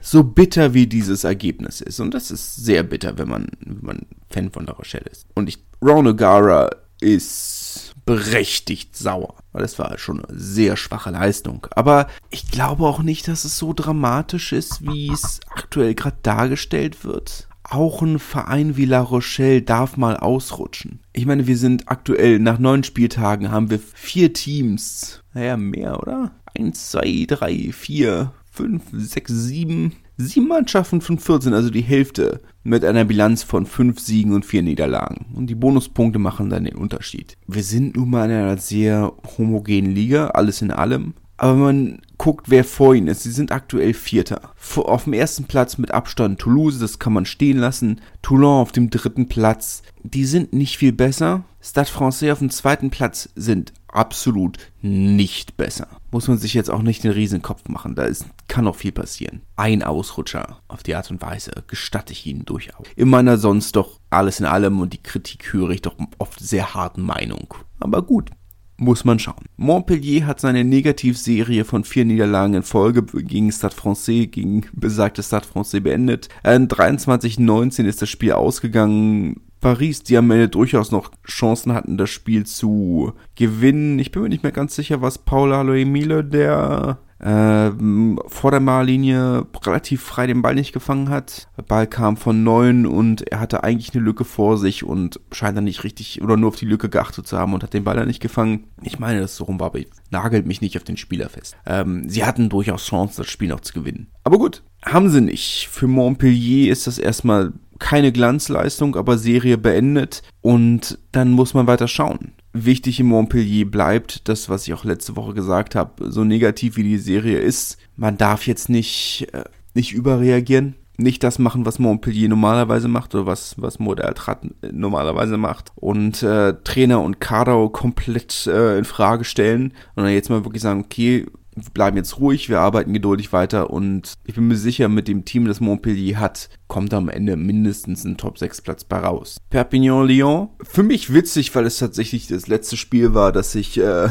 so 0.00 0.24
bitter 0.24 0.74
wie 0.74 0.88
dieses 0.88 1.24
Ergebnis 1.24 1.80
ist, 1.80 2.00
und 2.00 2.12
das 2.14 2.30
ist 2.30 2.56
sehr 2.56 2.82
bitter, 2.82 3.16
wenn 3.16 3.28
man, 3.28 3.46
wenn 3.60 3.78
man 3.80 4.06
Fan 4.28 4.50
von 4.50 4.66
La 4.66 4.72
Rochelle 4.72 5.06
ist. 5.10 5.26
Und 5.34 5.48
ich, 5.48 5.58
Ron 5.80 6.08
O'Gara 6.08 6.70
ist 7.00 7.94
berechtigt 8.04 8.96
sauer, 8.96 9.36
weil 9.56 9.62
das 9.62 9.78
war 9.78 9.96
schon 9.96 10.22
eine 10.22 10.38
sehr 10.38 10.76
schwache 10.76 11.10
Leistung. 11.10 11.66
Aber 11.70 12.08
ich 12.28 12.50
glaube 12.50 12.84
auch 12.84 13.02
nicht, 13.02 13.26
dass 13.26 13.46
es 13.46 13.56
so 13.56 13.72
dramatisch 13.72 14.52
ist, 14.52 14.82
wie 14.82 15.10
es 15.10 15.40
aktuell 15.50 15.94
gerade 15.94 16.18
dargestellt 16.22 17.04
wird 17.04 17.48
auch 17.68 18.00
ein 18.00 18.20
Verein 18.20 18.76
wie 18.76 18.84
La 18.84 19.00
Rochelle 19.00 19.60
darf 19.60 19.96
mal 19.96 20.16
ausrutschen. 20.16 21.00
Ich 21.12 21.26
meine, 21.26 21.48
wir 21.48 21.56
sind 21.56 21.88
aktuell 21.88 22.38
nach 22.38 22.60
neun 22.60 22.84
Spieltagen 22.84 23.50
haben 23.50 23.70
wir 23.70 23.80
vier 23.80 24.32
Teams. 24.32 25.24
Naja, 25.34 25.56
mehr, 25.56 26.00
oder? 26.00 26.30
Eins, 26.56 26.92
zwei, 26.92 27.24
drei, 27.26 27.72
vier, 27.72 28.32
fünf, 28.52 28.84
sechs, 28.92 29.32
sieben. 29.32 29.96
Sieben 30.18 30.48
Mannschaften 30.48 31.02
von 31.02 31.18
14, 31.18 31.52
also 31.52 31.68
die 31.68 31.82
Hälfte, 31.82 32.40
mit 32.62 32.86
einer 32.86 33.04
Bilanz 33.04 33.42
von 33.42 33.66
fünf 33.66 34.00
Siegen 34.00 34.32
und 34.32 34.46
vier 34.46 34.62
Niederlagen. 34.62 35.26
Und 35.34 35.48
die 35.48 35.54
Bonuspunkte 35.54 36.18
machen 36.18 36.48
dann 36.48 36.64
den 36.64 36.76
Unterschied. 36.76 37.36
Wir 37.46 37.62
sind 37.62 37.96
nun 37.96 38.08
mal 38.08 38.30
in 38.30 38.36
einer 38.36 38.56
sehr 38.56 39.12
homogenen 39.36 39.94
Liga, 39.94 40.28
alles 40.28 40.62
in 40.62 40.70
allem. 40.70 41.12
Aber 41.36 41.54
man 41.54 42.00
guckt, 42.16 42.48
wer 42.48 42.64
vor 42.64 42.94
ihnen 42.94 43.08
ist. 43.08 43.24
Sie 43.24 43.30
sind 43.30 43.52
aktuell 43.52 43.92
Vierter. 43.92 44.52
Auf 44.76 45.04
dem 45.04 45.12
ersten 45.12 45.44
Platz 45.44 45.76
mit 45.76 45.90
Abstand 45.90 46.38
Toulouse, 46.38 46.78
das 46.78 46.98
kann 46.98 47.12
man 47.12 47.26
stehen 47.26 47.58
lassen. 47.58 48.00
Toulon 48.22 48.62
auf 48.62 48.72
dem 48.72 48.88
dritten 48.88 49.28
Platz. 49.28 49.82
Die 50.02 50.24
sind 50.24 50.54
nicht 50.54 50.78
viel 50.78 50.92
besser. 50.92 51.44
Stade 51.60 51.90
Francais 51.90 52.32
auf 52.32 52.38
dem 52.38 52.48
zweiten 52.48 52.88
Platz 52.88 53.28
sind 53.36 53.74
absolut 53.96 54.58
nicht 54.82 55.56
besser. 55.56 55.88
Muss 56.10 56.28
man 56.28 56.38
sich 56.38 56.54
jetzt 56.54 56.70
auch 56.70 56.82
nicht 56.82 57.02
den 57.02 57.12
Riesenkopf 57.12 57.68
machen. 57.68 57.94
Da 57.94 58.04
ist, 58.04 58.26
kann 58.48 58.64
noch 58.64 58.76
viel 58.76 58.92
passieren. 58.92 59.42
Ein 59.56 59.82
Ausrutscher 59.82 60.60
auf 60.68 60.82
die 60.82 60.94
Art 60.94 61.10
und 61.10 61.22
Weise 61.22 61.64
gestatte 61.66 62.12
ich 62.12 62.26
Ihnen 62.26 62.44
durchaus. 62.44 62.86
In 62.94 63.08
meiner 63.08 63.38
sonst 63.38 63.74
doch 63.76 63.98
alles 64.10 64.40
in 64.40 64.46
allem 64.46 64.80
und 64.80 64.92
die 64.92 65.02
Kritik 65.02 65.52
höre 65.52 65.70
ich 65.70 65.82
doch 65.82 65.96
oft 66.18 66.40
sehr 66.40 66.74
harten 66.74 67.02
Meinung. 67.02 67.54
Aber 67.80 68.02
gut, 68.02 68.30
muss 68.78 69.04
man 69.04 69.18
schauen. 69.18 69.46
Montpellier 69.56 70.26
hat 70.26 70.40
seine 70.40 70.64
Negativserie 70.64 71.64
von 71.64 71.84
vier 71.84 72.04
Niederlagen 72.04 72.54
in 72.54 72.62
Folge 72.62 73.02
gegen 73.02 73.50
Stade 73.50 73.74
Francais, 73.74 74.28
gegen 74.30 74.66
besagte 74.72 75.22
Stade 75.22 75.46
Francais 75.46 75.80
beendet. 75.80 76.28
Äh, 76.42 76.56
23-19 76.56 77.84
ist 77.86 78.02
das 78.02 78.10
Spiel 78.10 78.32
ausgegangen. 78.32 79.40
Paris, 79.66 80.04
die 80.04 80.16
am 80.16 80.30
Ende 80.30 80.48
durchaus 80.48 80.92
noch 80.92 81.10
Chancen 81.26 81.72
hatten, 81.72 81.98
das 81.98 82.08
Spiel 82.08 82.46
zu 82.46 83.14
gewinnen. 83.34 83.98
Ich 83.98 84.12
bin 84.12 84.22
mir 84.22 84.28
nicht 84.28 84.44
mehr 84.44 84.52
ganz 84.52 84.76
sicher, 84.76 85.02
was 85.02 85.18
Paul 85.18 85.52
Aloemile, 85.52 86.22
der 86.22 86.98
ähm, 87.20 88.20
vor 88.28 88.52
der 88.52 88.60
Mahllinie 88.60 89.44
relativ 89.64 90.04
frei 90.04 90.28
den 90.28 90.40
Ball 90.40 90.54
nicht 90.54 90.72
gefangen 90.72 91.08
hat. 91.08 91.48
Der 91.56 91.64
Ball 91.64 91.88
kam 91.88 92.16
von 92.16 92.44
neun 92.44 92.86
und 92.86 93.28
er 93.32 93.40
hatte 93.40 93.64
eigentlich 93.64 93.92
eine 93.92 94.04
Lücke 94.04 94.24
vor 94.24 94.56
sich 94.56 94.84
und 94.84 95.18
scheint 95.32 95.56
dann 95.56 95.64
nicht 95.64 95.82
richtig 95.82 96.22
oder 96.22 96.36
nur 96.36 96.50
auf 96.50 96.56
die 96.56 96.66
Lücke 96.66 96.88
geachtet 96.88 97.26
zu 97.26 97.36
haben 97.36 97.52
und 97.52 97.64
hat 97.64 97.74
den 97.74 97.82
Ball 97.82 97.96
dann 97.96 98.06
nicht 98.06 98.22
gefangen. 98.22 98.68
Ich 98.82 99.00
meine, 99.00 99.20
dass 99.20 99.32
es 99.32 99.36
so 99.36 99.44
rum 99.44 99.58
war, 99.58 99.66
aber 99.66 99.80
ich 99.80 99.88
nagelt 100.10 100.46
mich 100.46 100.60
nicht 100.60 100.76
auf 100.76 100.84
den 100.84 100.96
Spieler 100.96 101.28
fest. 101.28 101.56
Ähm, 101.66 102.08
sie 102.08 102.24
hatten 102.24 102.50
durchaus 102.50 102.86
Chancen, 102.86 103.22
das 103.22 103.30
Spiel 103.32 103.48
noch 103.48 103.62
zu 103.62 103.72
gewinnen. 103.72 104.06
Aber 104.22 104.38
gut, 104.38 104.62
haben 104.84 105.08
sie 105.08 105.20
nicht. 105.20 105.68
Für 105.68 105.88
Montpellier 105.88 106.70
ist 106.70 106.86
das 106.86 106.98
erstmal 106.98 107.52
keine 107.78 108.12
Glanzleistung, 108.12 108.96
aber 108.96 109.18
Serie 109.18 109.58
beendet 109.58 110.22
und 110.40 110.98
dann 111.12 111.30
muss 111.30 111.54
man 111.54 111.66
weiter 111.66 111.88
schauen 111.88 112.32
wichtig 112.64 113.00
in 113.00 113.06
Montpellier 113.06 113.70
bleibt, 113.70 114.28
das, 114.28 114.48
was 114.48 114.66
ich 114.66 114.74
auch 114.74 114.84
letzte 114.84 115.16
Woche 115.16 115.34
gesagt 115.34 115.74
habe, 115.74 116.10
so 116.10 116.24
negativ 116.24 116.76
wie 116.76 116.82
die 116.82 116.98
Serie 116.98 117.38
ist, 117.38 117.76
man 117.96 118.16
darf 118.16 118.46
jetzt 118.46 118.68
nicht, 118.68 119.28
äh, 119.32 119.44
nicht 119.74 119.92
überreagieren. 119.92 120.76
Nicht 120.98 121.22
das 121.22 121.38
machen, 121.38 121.66
was 121.66 121.78
Montpellier 121.78 122.30
normalerweise 122.30 122.88
macht 122.88 123.14
oder 123.14 123.26
was, 123.26 123.60
was 123.60 123.78
Moderatrat 123.78 124.46
normalerweise 124.72 125.36
macht. 125.36 125.70
Und 125.74 126.22
äh, 126.22 126.54
Trainer 126.64 127.02
und 127.02 127.20
Kader 127.20 127.68
komplett 127.68 128.46
äh, 128.46 128.78
in 128.78 128.86
Frage 128.86 129.24
stellen. 129.24 129.74
Und 129.94 130.04
dann 130.04 130.12
jetzt 130.14 130.30
mal 130.30 130.46
wirklich 130.46 130.62
sagen, 130.62 130.80
okay, 130.80 131.26
bleiben 131.72 131.96
jetzt 131.96 132.18
ruhig, 132.18 132.48
wir 132.48 132.60
arbeiten 132.60 132.92
geduldig 132.92 133.32
weiter 133.32 133.70
und 133.70 134.14
ich 134.24 134.34
bin 134.34 134.48
mir 134.48 134.56
sicher, 134.56 134.88
mit 134.88 135.08
dem 135.08 135.24
Team, 135.24 135.46
das 135.46 135.60
Montpellier 135.60 136.20
hat, 136.20 136.50
kommt 136.68 136.92
am 136.92 137.08
Ende 137.08 137.36
mindestens 137.36 138.04
ein 138.04 138.16
Top 138.16 138.38
6 138.38 138.62
Platz 138.62 138.84
bei 138.84 138.98
raus. 138.98 139.38
Perpignan-Lyon, 139.50 140.48
für 140.62 140.82
mich 140.82 141.12
witzig, 141.12 141.54
weil 141.54 141.66
es 141.66 141.78
tatsächlich 141.78 142.26
das 142.26 142.46
letzte 142.46 142.76
Spiel 142.76 143.14
war, 143.14 143.32
das 143.32 143.54
ich 143.54 143.78
äh, 143.78 144.08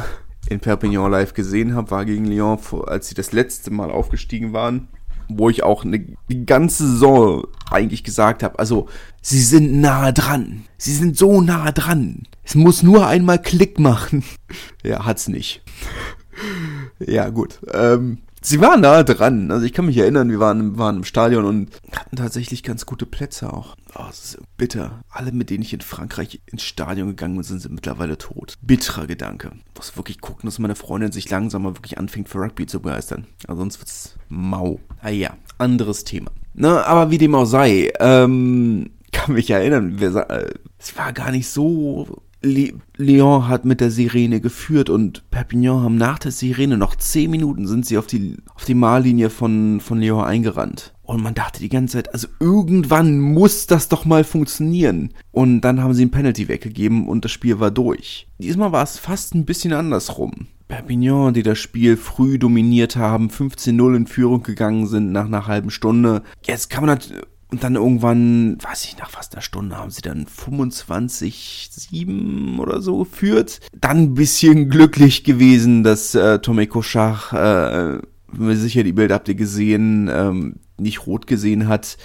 in 0.49 0.59
Perpignan 0.59 1.11
live 1.11 1.33
gesehen 1.33 1.75
habe, 1.75 1.91
war 1.91 2.05
gegen 2.05 2.25
Lyon, 2.25 2.59
als 2.87 3.07
sie 3.07 3.15
das 3.15 3.31
letzte 3.31 3.71
Mal 3.71 3.91
aufgestiegen 3.91 4.53
waren 4.53 4.87
wo 5.27 5.49
ich 5.49 5.63
auch 5.63 5.83
eine, 5.83 6.05
die 6.29 6.45
ganze 6.45 6.87
Saison 6.87 7.47
eigentlich 7.71 8.03
gesagt 8.03 8.43
habe, 8.43 8.59
also 8.59 8.87
sie 9.21 9.41
sind 9.41 9.81
nah 9.81 10.11
dran. 10.11 10.65
Sie 10.77 10.93
sind 10.93 11.17
so 11.17 11.41
nah 11.41 11.71
dran. 11.71 12.27
Es 12.43 12.53
muss 12.53 12.83
nur 12.83 13.07
einmal 13.07 13.41
Klick 13.41 13.79
machen. 13.79 14.23
Ja, 14.83 15.03
hat's 15.03 15.27
nicht 15.27 15.63
ja, 16.99 17.29
gut. 17.29 17.59
Ähm, 17.73 18.19
sie 18.41 18.61
waren 18.61 18.81
da 18.81 19.03
dran. 19.03 19.51
Also 19.51 19.65
ich 19.65 19.73
kann 19.73 19.85
mich 19.85 19.97
erinnern, 19.97 20.29
wir 20.29 20.39
waren, 20.39 20.77
waren 20.77 20.97
im 20.97 21.03
Stadion 21.03 21.45
und 21.45 21.69
hatten 21.91 22.15
tatsächlich 22.15 22.63
ganz 22.63 22.85
gute 22.85 23.05
Plätze 23.05 23.51
auch. 23.51 23.75
Oh, 23.95 24.03
das 24.07 24.23
ist 24.23 24.37
bitter. 24.57 25.01
Alle, 25.09 25.31
mit 25.31 25.49
denen 25.49 25.63
ich 25.63 25.73
in 25.73 25.81
Frankreich 25.81 26.41
ins 26.45 26.63
Stadion 26.63 27.09
gegangen 27.09 27.35
bin, 27.35 27.43
sind, 27.43 27.61
sind 27.61 27.73
mittlerweile 27.73 28.17
tot. 28.17 28.55
Bitterer 28.61 29.07
Gedanke. 29.07 29.51
Ich 29.53 29.77
muss 29.77 29.97
wirklich 29.97 30.21
gucken, 30.21 30.47
dass 30.47 30.59
meine 30.59 30.75
Freundin 30.75 31.11
sich 31.11 31.29
langsam 31.29 31.63
mal 31.63 31.75
wirklich 31.75 31.97
anfängt 31.97 32.29
für 32.29 32.39
Rugby 32.39 32.65
zu 32.65 32.79
begeistern. 32.81 33.27
Also 33.47 33.61
sonst 33.61 33.79
wird's 33.79 34.15
mau. 34.29 34.79
Ah 35.01 35.09
ja, 35.09 35.35
anderes 35.57 36.03
Thema. 36.03 36.31
Na, 36.53 36.83
aber 36.83 37.11
wie 37.11 37.17
dem 37.17 37.35
auch 37.35 37.45
sei, 37.45 37.91
ähm, 37.99 38.91
kann 39.11 39.33
mich 39.33 39.49
erinnern, 39.49 39.99
wir, 39.99 40.15
äh, 40.29 40.53
es 40.77 40.97
war 40.97 41.13
gar 41.13 41.31
nicht 41.31 41.49
so 41.49 42.21
Lyon 42.45 43.47
hat 43.47 43.65
mit 43.65 43.81
der 43.81 43.91
Sirene 43.91 44.39
geführt 44.39 44.89
und 44.89 45.29
Perpignan 45.31 45.81
haben 45.81 45.97
nach 45.97 46.19
der 46.19 46.31
Sirene 46.31 46.77
noch 46.77 46.95
10 46.95 47.29
Minuten 47.29 47.67
sind 47.67 47.85
sie 47.85 47.97
auf 47.97 48.07
die, 48.07 48.37
auf 48.53 48.65
die 48.65 48.75
Mahllinie 48.75 49.29
von, 49.29 49.79
von 49.79 49.99
Lyon 49.99 50.23
eingerannt. 50.23 50.93
Und 51.03 51.21
man 51.21 51.35
dachte 51.35 51.59
die 51.59 51.69
ganze 51.69 51.97
Zeit, 51.97 52.13
also 52.13 52.27
irgendwann 52.39 53.19
muss 53.19 53.67
das 53.67 53.89
doch 53.89 54.05
mal 54.05 54.23
funktionieren. 54.23 55.13
Und 55.31 55.61
dann 55.61 55.81
haben 55.81 55.93
sie 55.93 56.05
ein 56.05 56.11
Penalty 56.11 56.47
weggegeben 56.47 57.07
und 57.07 57.25
das 57.25 57.31
Spiel 57.31 57.59
war 57.59 57.71
durch. 57.71 58.27
Diesmal 58.39 58.71
war 58.71 58.83
es 58.83 58.97
fast 58.97 59.35
ein 59.35 59.45
bisschen 59.45 59.73
andersrum. 59.73 60.47
Perpignan, 60.67 61.35
die 61.35 61.43
das 61.43 61.59
Spiel 61.59 61.95
früh 61.95 62.39
dominiert 62.39 62.95
haben, 62.95 63.29
15-0 63.29 63.95
in 63.95 64.07
Führung 64.07 64.41
gegangen 64.41 64.87
sind 64.87 65.11
nach 65.11 65.25
einer 65.25 65.45
halben 65.45 65.69
Stunde. 65.69 66.23
Jetzt 66.43 66.71
kann 66.71 66.83
man 66.85 66.95
natürlich 66.95 67.21
und 67.55 67.63
dann 67.63 67.75
irgendwann, 67.75 68.57
weiß 68.62 68.83
ich, 68.83 68.97
nach 68.97 69.09
fast 69.09 69.33
einer 69.33 69.41
Stunde 69.41 69.77
haben 69.77 69.89
sie 69.89 70.01
dann 70.01 70.25
25-7 70.25 72.59
oder 72.59 72.81
so 72.81 72.97
geführt. 72.97 73.62
Dann 73.79 73.97
ein 73.97 74.13
bisschen 74.13 74.69
glücklich 74.69 75.24
gewesen, 75.24 75.81
dass 75.81 76.13
äh, 76.15 76.39
Tomeko 76.39 76.81
Schach, 76.81 77.31
äh, 77.31 78.00
sicher 78.55 78.83
die 78.83 78.91
Bilder 78.91 79.15
habt 79.15 79.29
ihr 79.29 79.35
gesehen, 79.35 80.09
ähm, 80.12 80.55
nicht 80.77 81.07
rot 81.07 81.27
gesehen 81.27 81.69
hat. 81.69 81.97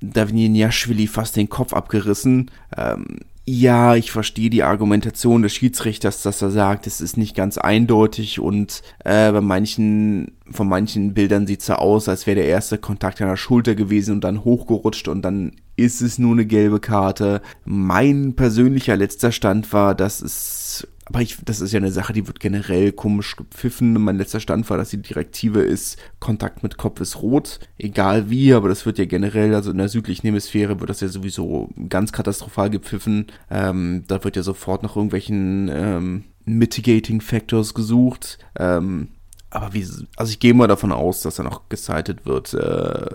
Davin 0.00 0.54
Yashvili 0.54 1.08
fast 1.08 1.36
den 1.36 1.50
Kopf 1.50 1.74
abgerissen. 1.74 2.50
Ähm, 2.74 3.18
ja, 3.46 3.94
ich 3.94 4.10
verstehe 4.10 4.48
die 4.48 4.62
Argumentation 4.62 5.42
des 5.42 5.52
Schiedsrichters, 5.52 6.22
dass 6.22 6.40
er 6.40 6.50
sagt, 6.50 6.86
es 6.86 7.02
ist 7.02 7.18
nicht 7.18 7.36
ganz 7.36 7.58
eindeutig 7.58 8.40
und 8.40 8.80
äh, 9.04 9.30
bei 9.32 9.42
manchen, 9.42 10.32
von 10.50 10.66
manchen 10.66 11.12
Bildern 11.12 11.46
sieht 11.46 11.60
es 11.60 11.66
so 11.66 11.74
aus, 11.74 12.08
als 12.08 12.26
wäre 12.26 12.36
der 12.36 12.46
erste 12.46 12.78
Kontakt 12.78 13.20
an 13.20 13.28
der 13.28 13.36
Schulter 13.36 13.74
gewesen 13.74 14.14
und 14.14 14.24
dann 14.24 14.44
hochgerutscht 14.44 15.08
und 15.08 15.22
dann 15.22 15.52
ist 15.76 16.00
es 16.00 16.18
nur 16.18 16.32
eine 16.32 16.46
gelbe 16.46 16.80
Karte. 16.80 17.42
Mein 17.66 18.34
persönlicher 18.34 18.96
letzter 18.96 19.30
Stand 19.30 19.74
war, 19.74 19.94
dass 19.94 20.22
es 20.22 20.88
aber 21.06 21.20
ich, 21.20 21.36
das 21.44 21.60
ist 21.60 21.72
ja 21.72 21.78
eine 21.78 21.92
Sache, 21.92 22.12
die 22.12 22.26
wird 22.26 22.40
generell 22.40 22.92
komisch 22.92 23.36
gepfiffen. 23.36 23.92
Mein 23.92 24.16
letzter 24.16 24.40
Stand 24.40 24.68
war, 24.70 24.78
dass 24.78 24.90
die 24.90 25.02
Direktive 25.02 25.60
ist, 25.60 25.98
Kontakt 26.18 26.62
mit 26.62 26.78
Kopf 26.78 27.00
ist 27.00 27.20
rot. 27.20 27.60
Egal 27.78 28.30
wie, 28.30 28.54
aber 28.54 28.68
das 28.68 28.86
wird 28.86 28.98
ja 28.98 29.04
generell, 29.04 29.54
also 29.54 29.70
in 29.70 29.78
der 29.78 29.88
südlichen 29.88 30.26
Hemisphäre 30.26 30.80
wird 30.80 30.90
das 30.90 31.00
ja 31.00 31.08
sowieso 31.08 31.68
ganz 31.88 32.12
katastrophal 32.12 32.70
gepfiffen. 32.70 33.26
Ähm, 33.50 34.04
da 34.06 34.24
wird 34.24 34.36
ja 34.36 34.42
sofort 34.42 34.82
nach 34.82 34.96
irgendwelchen 34.96 35.70
ähm, 35.72 36.24
Mitigating 36.46 37.20
Factors 37.20 37.74
gesucht. 37.74 38.38
Ähm, 38.58 39.08
aber 39.54 39.72
wie, 39.72 39.86
also 40.16 40.30
ich 40.30 40.40
gehe 40.40 40.52
mal 40.52 40.66
davon 40.66 40.92
aus, 40.92 41.22
dass 41.22 41.36
da 41.36 41.42
noch 41.42 41.68
gecited 41.68 42.26
wird, 42.26 42.54
äh, 42.54 43.06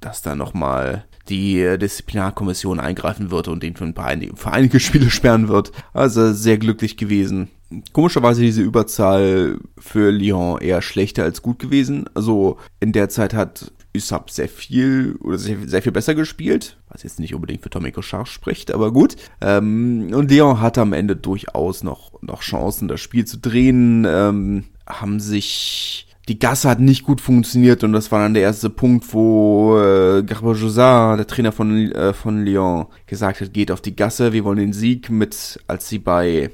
dass 0.00 0.22
da 0.22 0.34
nochmal 0.36 1.04
die 1.28 1.76
Disziplinarkommission 1.78 2.80
eingreifen 2.80 3.30
wird 3.30 3.48
und 3.48 3.62
den 3.62 3.76
für, 3.76 3.84
ein 3.84 3.94
paar, 3.94 4.14
für 4.34 4.52
einige 4.52 4.80
Spiele 4.80 5.10
sperren 5.10 5.48
wird. 5.48 5.72
Also 5.92 6.32
sehr 6.32 6.58
glücklich 6.58 6.96
gewesen. 6.96 7.48
Komischerweise 7.92 8.40
diese 8.40 8.62
Überzahl 8.62 9.58
für 9.76 10.10
Lyon 10.10 10.60
eher 10.60 10.82
schlechter 10.82 11.24
als 11.24 11.42
gut 11.42 11.58
gewesen. 11.58 12.08
Also 12.14 12.58
in 12.80 12.92
der 12.92 13.08
Zeit 13.08 13.34
hat 13.34 13.72
ich 13.98 14.12
habe 14.12 14.30
sehr 14.30 14.48
viel 14.48 15.16
oder 15.20 15.38
sehr, 15.38 15.56
sehr 15.66 15.82
viel 15.82 15.92
besser 15.92 16.14
gespielt, 16.14 16.78
was 16.88 17.02
jetzt 17.02 17.20
nicht 17.20 17.34
unbedingt 17.34 17.62
für 17.62 17.70
Tomiko 17.70 18.02
Scharf 18.02 18.28
spricht, 18.28 18.72
aber 18.72 18.92
gut. 18.92 19.16
Ähm, 19.40 20.10
und 20.12 20.30
Leon 20.30 20.60
hatte 20.60 20.80
am 20.80 20.92
Ende 20.92 21.16
durchaus 21.16 21.82
noch, 21.82 22.22
noch 22.22 22.40
Chancen, 22.40 22.88
das 22.88 23.00
Spiel 23.00 23.24
zu 23.24 23.38
drehen, 23.38 24.06
ähm, 24.08 24.64
haben 24.86 25.20
sich 25.20 26.06
die 26.28 26.38
Gasse 26.38 26.68
hat 26.68 26.78
nicht 26.78 27.04
gut 27.04 27.22
funktioniert 27.22 27.82
und 27.82 27.94
das 27.94 28.12
war 28.12 28.20
dann 28.20 28.34
der 28.34 28.42
erste 28.42 28.68
Punkt, 28.68 29.12
wo 29.14 29.78
äh, 29.78 30.22
Garba 30.22 30.52
Josard, 30.52 31.18
der 31.18 31.26
Trainer 31.26 31.52
von, 31.52 31.90
äh, 31.90 32.12
von 32.12 32.44
Lyon, 32.44 32.86
gesagt 33.06 33.40
hat, 33.40 33.54
geht 33.54 33.70
auf 33.70 33.80
die 33.80 33.96
Gasse, 33.96 34.34
wir 34.34 34.44
wollen 34.44 34.58
den 34.58 34.72
Sieg 34.74 35.08
mit, 35.08 35.58
als 35.66 35.88
sie 35.88 35.98
bei 35.98 36.50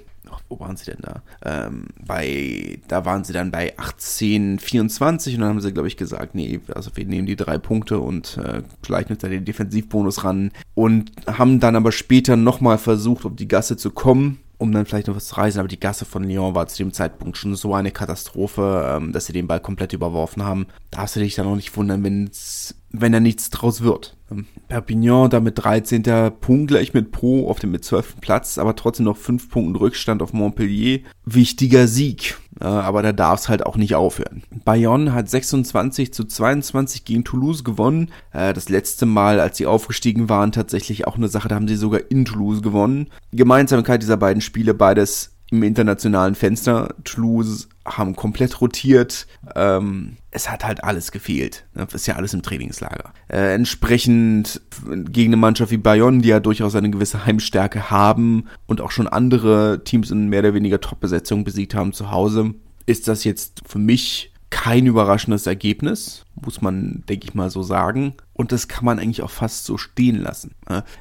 wo 0.54 0.60
waren 0.60 0.76
sie 0.76 0.86
denn 0.86 1.00
da? 1.02 1.22
Ähm, 1.44 1.86
bei, 2.04 2.78
da 2.88 3.04
waren 3.04 3.24
sie 3.24 3.32
dann 3.32 3.50
bei 3.50 3.76
18, 3.78 4.58
24 4.58 5.34
und 5.34 5.40
dann 5.40 5.50
haben 5.50 5.60
sie, 5.60 5.72
glaube 5.72 5.88
ich, 5.88 5.96
gesagt, 5.96 6.34
nee, 6.34 6.60
also 6.74 6.90
wir 6.94 7.04
nehmen 7.04 7.26
die 7.26 7.36
drei 7.36 7.58
Punkte 7.58 7.98
und 7.98 8.38
äh, 8.38 8.62
gleichen 8.82 9.12
uns 9.12 9.22
da 9.22 9.28
den 9.28 9.44
Defensivbonus 9.44 10.24
ran 10.24 10.52
und 10.74 11.10
haben 11.26 11.60
dann 11.60 11.76
aber 11.76 11.92
später 11.92 12.36
nochmal 12.36 12.78
versucht, 12.78 13.24
auf 13.24 13.34
die 13.34 13.48
Gasse 13.48 13.76
zu 13.76 13.90
kommen 13.90 14.38
um 14.56 14.70
dann 14.72 14.86
vielleicht 14.86 15.08
noch 15.08 15.16
was 15.16 15.26
zu 15.26 15.34
reisen, 15.34 15.58
aber 15.58 15.68
die 15.68 15.80
Gasse 15.80 16.04
von 16.04 16.24
Lyon 16.24 16.54
war 16.54 16.68
zu 16.68 16.78
dem 16.78 16.92
Zeitpunkt 16.92 17.36
schon 17.36 17.56
so 17.56 17.74
eine 17.74 17.90
Katastrophe, 17.90 18.96
ähm, 18.96 19.12
dass 19.12 19.26
sie 19.26 19.32
den 19.32 19.48
Ball 19.48 19.60
komplett 19.60 19.92
überworfen 19.92 20.44
haben. 20.44 20.66
Darfst 20.90 21.16
du 21.16 21.20
dich 21.20 21.34
dann 21.34 21.48
auch 21.48 21.56
nicht 21.56 21.76
wundern, 21.76 22.04
wenn's, 22.04 22.74
wenn 23.00 23.12
da 23.12 23.20
nichts 23.20 23.50
draus 23.50 23.82
wird. 23.82 24.16
Ähm, 24.30 24.46
Perpignan 24.68 25.30
damit 25.30 25.62
13. 25.62 26.02
Punkt 26.40 26.68
gleich 26.68 26.94
mit 26.94 27.10
Pro 27.10 27.48
auf 27.48 27.58
dem 27.58 27.72
mit 27.72 27.84
12. 27.84 28.20
Platz, 28.20 28.58
aber 28.58 28.76
trotzdem 28.76 29.04
noch 29.04 29.16
5 29.16 29.50
Punkten 29.50 29.76
Rückstand 29.76 30.22
auf 30.22 30.32
Montpellier. 30.32 31.00
Wichtiger 31.24 31.88
Sieg, 31.88 32.38
äh, 32.60 32.64
aber 32.64 33.02
da 33.02 33.12
darf 33.12 33.40
es 33.40 33.48
halt 33.48 33.66
auch 33.66 33.76
nicht 33.76 33.94
aufhören. 33.94 34.42
Bayonne 34.64 35.12
hat 35.12 35.28
26 35.28 36.12
zu 36.12 36.24
22 36.24 37.04
gegen 37.04 37.24
Toulouse 37.24 37.64
gewonnen. 37.64 38.10
Äh, 38.32 38.54
das 38.54 38.68
letzte 38.68 39.06
Mal, 39.06 39.40
als 39.40 39.56
sie 39.56 39.66
aufgestiegen 39.66 40.28
waren, 40.28 40.52
tatsächlich 40.52 41.06
auch 41.06 41.16
eine 41.16 41.28
Sache, 41.28 41.48
da 41.48 41.56
haben 41.56 41.68
sie 41.68 41.76
sogar 41.76 42.00
in 42.10 42.24
Toulouse 42.24 42.62
gewonnen. 42.62 43.08
Gemeinsamkeit 43.32 44.02
dieser 44.02 44.16
beiden 44.16 44.40
Spiele, 44.40 44.74
beides 44.74 45.32
im 45.50 45.62
internationalen 45.62 46.34
Fenster. 46.34 46.94
Toulouse 47.04 47.68
haben 47.84 48.16
komplett 48.16 48.60
rotiert. 48.60 49.26
Ähm, 49.54 50.16
es 50.30 50.50
hat 50.50 50.64
halt 50.64 50.82
alles 50.82 51.12
gefehlt. 51.12 51.64
Das 51.74 51.94
ist 51.94 52.06
ja 52.06 52.16
alles 52.16 52.34
im 52.34 52.42
Trainingslager. 52.42 53.12
Äh, 53.28 53.54
entsprechend 53.54 54.60
gegen 54.84 55.30
eine 55.30 55.36
Mannschaft 55.36 55.70
wie 55.70 55.76
Bayonne, 55.76 56.22
die 56.22 56.28
ja 56.28 56.40
durchaus 56.40 56.74
eine 56.74 56.90
gewisse 56.90 57.26
Heimstärke 57.26 57.90
haben 57.90 58.46
und 58.66 58.80
auch 58.80 58.90
schon 58.90 59.06
andere 59.06 59.82
Teams 59.84 60.10
in 60.10 60.28
mehr 60.28 60.40
oder 60.40 60.54
weniger 60.54 60.80
Top-Besetzung 60.80 61.44
besiegt 61.44 61.74
haben 61.74 61.92
zu 61.92 62.10
Hause, 62.10 62.54
ist 62.86 63.08
das 63.08 63.24
jetzt 63.24 63.62
für 63.66 63.78
mich 63.78 64.32
kein 64.50 64.86
überraschendes 64.86 65.48
Ergebnis, 65.48 66.24
muss 66.40 66.62
man, 66.62 67.02
denke 67.08 67.26
ich 67.26 67.34
mal, 67.34 67.50
so 67.50 67.62
sagen. 67.62 68.14
Und 68.34 68.52
das 68.52 68.68
kann 68.68 68.84
man 68.84 68.98
eigentlich 68.98 69.22
auch 69.22 69.30
fast 69.30 69.64
so 69.64 69.76
stehen 69.78 70.16
lassen. 70.16 70.52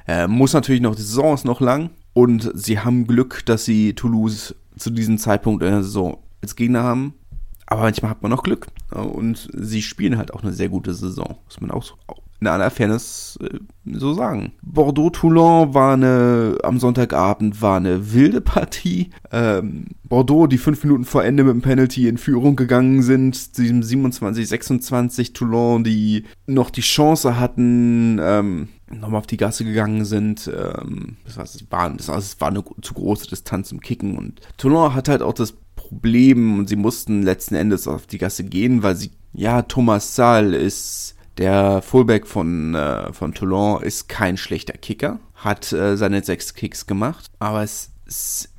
Äh, 0.07 0.27
muss 0.27 0.53
natürlich 0.53 0.81
noch, 0.81 0.95
die 0.95 1.03
Saison 1.03 1.35
ist 1.35 1.45
noch 1.45 1.61
lang 1.61 1.91
und 2.13 2.51
sie 2.55 2.79
haben 2.79 3.05
Glück, 3.05 3.45
dass 3.45 3.63
sie 3.63 3.93
Toulouse 3.93 4.55
zu 4.75 4.89
diesem 4.89 5.19
Zeitpunkt 5.19 5.63
in 5.63 5.69
der 5.69 5.83
Saison 5.83 6.17
als 6.43 6.55
Gegner 6.55 6.83
haben. 6.83 7.15
Aber 7.65 7.81
manchmal 7.81 8.11
hat 8.11 8.21
man 8.21 8.29
noch 8.29 8.43
Glück. 8.43 8.67
Und 8.91 9.49
sie 9.53 9.81
spielen 9.81 10.17
halt 10.17 10.33
auch 10.33 10.43
eine 10.43 10.53
sehr 10.53 10.69
gute 10.69 10.93
Saison. 10.93 11.37
Muss 11.45 11.61
man 11.61 11.71
auch 11.71 11.95
in 12.43 12.47
aller 12.47 12.69
Fairness 12.71 13.39
äh, 13.41 13.59
so 13.85 14.13
sagen. 14.13 14.51
Bordeaux-Toulon 14.63 15.73
war 15.73 15.93
eine, 15.93 16.57
am 16.63 16.77
Sonntagabend 16.77 17.61
war 17.61 17.77
eine 17.77 18.13
wilde 18.13 18.41
Partie. 18.41 19.11
Ähm, 19.31 19.85
Bordeaux, 20.03 20.47
die 20.47 20.57
fünf 20.57 20.83
Minuten 20.83 21.05
vor 21.05 21.23
Ende 21.23 21.45
mit 21.45 21.53
dem 21.53 21.61
Penalty 21.61 22.09
in 22.09 22.17
Führung 22.17 22.57
gegangen 22.57 23.01
sind, 23.01 23.55
zu 23.55 23.61
diesem 23.61 23.81
27, 23.81 24.45
26 24.45 25.31
Toulon, 25.31 25.85
die 25.85 26.25
noch 26.45 26.69
die 26.69 26.81
Chance 26.81 27.39
hatten, 27.39 28.19
ähm, 28.21 28.67
nochmal 28.91 29.19
auf 29.19 29.27
die 29.27 29.37
Gasse 29.37 29.63
gegangen 29.63 30.03
sind. 30.03 30.51
Ähm, 30.53 31.15
das, 31.23 31.37
war, 31.37 31.45
das, 31.45 31.71
war, 31.71 32.17
das 32.17 32.41
war 32.41 32.49
eine 32.49 32.63
zu 32.81 32.93
große 32.93 33.27
Distanz 33.29 33.69
zum 33.69 33.79
Kicken 33.79 34.17
und 34.17 34.41
Toulon 34.57 34.93
hat 34.93 35.07
halt 35.07 35.21
auch 35.21 35.33
das 35.33 35.55
Problem 35.93 36.59
und 36.59 36.69
sie 36.69 36.75
mussten 36.75 37.23
letzten 37.23 37.55
Endes 37.55 37.87
auf 37.87 38.07
die 38.07 38.17
Gasse 38.17 38.43
gehen, 38.43 38.83
weil 38.83 38.95
sie, 38.95 39.11
ja, 39.33 39.61
Thomas 39.61 40.15
Saal 40.15 40.53
ist 40.53 41.15
der 41.37 41.81
Fullback 41.81 42.27
von, 42.27 42.75
äh, 42.75 43.11
von 43.13 43.33
Toulon 43.33 43.81
ist 43.81 44.07
kein 44.07 44.37
schlechter 44.37 44.73
Kicker, 44.73 45.19
hat 45.35 45.71
äh, 45.73 45.97
seine 45.97 46.23
sechs 46.23 46.53
Kicks 46.53 46.85
gemacht, 46.85 47.25
aber 47.39 47.63
es 47.63 47.89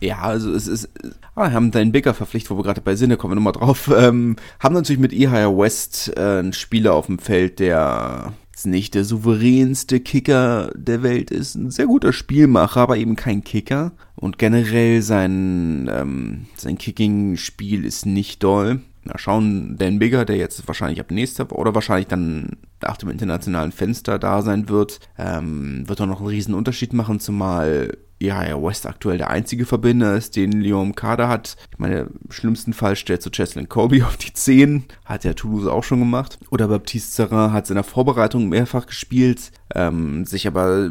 ja, 0.01 0.21
also 0.23 0.53
es 0.53 0.67
ist, 0.67 0.89
ah, 1.35 1.53
haben 1.53 1.71
deinen 1.71 1.93
Bigger 1.93 2.15
verpflichtet, 2.15 2.51
wo 2.51 2.57
wir 2.57 2.65
gerade 2.65 2.81
bei 2.81 2.97
Sinne 2.97 3.17
kommen 3.17 3.33
wir 3.33 3.37
nochmal 3.37 3.53
drauf, 3.53 3.91
ähm, 3.95 4.37
haben 4.59 4.75
natürlich 4.75 5.01
mit 5.01 5.13
Ehire 5.13 5.57
West 5.57 6.13
äh, 6.17 6.39
einen 6.39 6.53
Spieler 6.53 6.95
auf 6.95 7.07
dem 7.07 7.19
Feld, 7.19 7.59
der 7.59 8.33
jetzt 8.55 8.67
nicht 8.67 8.95
der 8.95 9.05
souveränste 9.05 9.99
Kicker 9.99 10.71
der 10.77 11.03
Welt 11.03 11.33
ist, 11.33 11.57
ein 11.57 11.73
sehr 11.73 11.87
guter 11.87 12.13
Spielmacher, 12.13 12.81
aber 12.83 12.97
eben 12.97 13.17
kein 13.17 13.43
Kicker. 13.43 13.91
Und 14.15 14.39
generell 14.39 15.03
sein, 15.03 15.91
ähm, 15.93 16.47
sein 16.57 16.79
Kicking-Spiel 16.79 17.85
ist 17.85 18.07
nicht 18.07 18.45
doll. 18.45 18.81
Na, 19.03 19.19
schauen, 19.19 19.77
Dan 19.77 19.99
Bigger, 19.99 20.25
der 20.25 20.37
jetzt 20.37 20.69
wahrscheinlich 20.69 21.01
ab 21.01 21.11
nächster 21.11 21.51
oder 21.51 21.75
wahrscheinlich 21.75 22.07
dann 22.07 22.57
nach 22.81 22.97
dem 22.97 23.11
internationalen 23.11 23.73
Fenster 23.73 24.21
da 24.21 24.41
sein 24.41 24.69
wird, 24.69 25.01
ähm, 25.19 25.89
wird 25.89 26.01
auch 26.01 26.07
noch 26.07 26.21
einen 26.21 26.29
riesen 26.29 26.55
Unterschied 26.55 26.93
machen, 26.93 27.19
zumal 27.19 27.99
ja, 28.25 28.63
West 28.63 28.87
aktuell 28.87 29.19
der 29.19 29.31
einzige 29.31 29.67
Verbinder 29.67 30.17
ist, 30.17 30.37
den 30.37 30.53
Lyon 30.53 30.89
im 30.89 30.95
Kader 30.95 31.29
hat. 31.29 31.57
Ich 31.71 31.79
meine, 31.79 32.11
im 32.25 32.31
schlimmsten 32.31 32.73
Fall 32.73 32.97
stellt 32.97 33.23
so 33.23 33.31
Cheslin 33.31 33.69
Kobe 33.69 34.05
auf 34.05 34.17
die 34.17 34.33
10. 34.33 34.85
Hat 35.05 35.25
ja 35.25 35.35
Toulouse 35.35 35.67
auch 35.67 35.85
schon 35.85 36.01
gemacht. 36.01 36.39
Oder 36.51 36.69
Baptiste 36.69 37.13
Serrin 37.13 37.53
hat 37.53 37.69
in 37.69 37.75
der 37.75 37.85
Vorbereitung 37.85 38.49
mehrfach 38.49 38.87
gespielt, 38.87 39.53
ähm, 39.75 40.25
sich 40.25 40.47
aber 40.47 40.91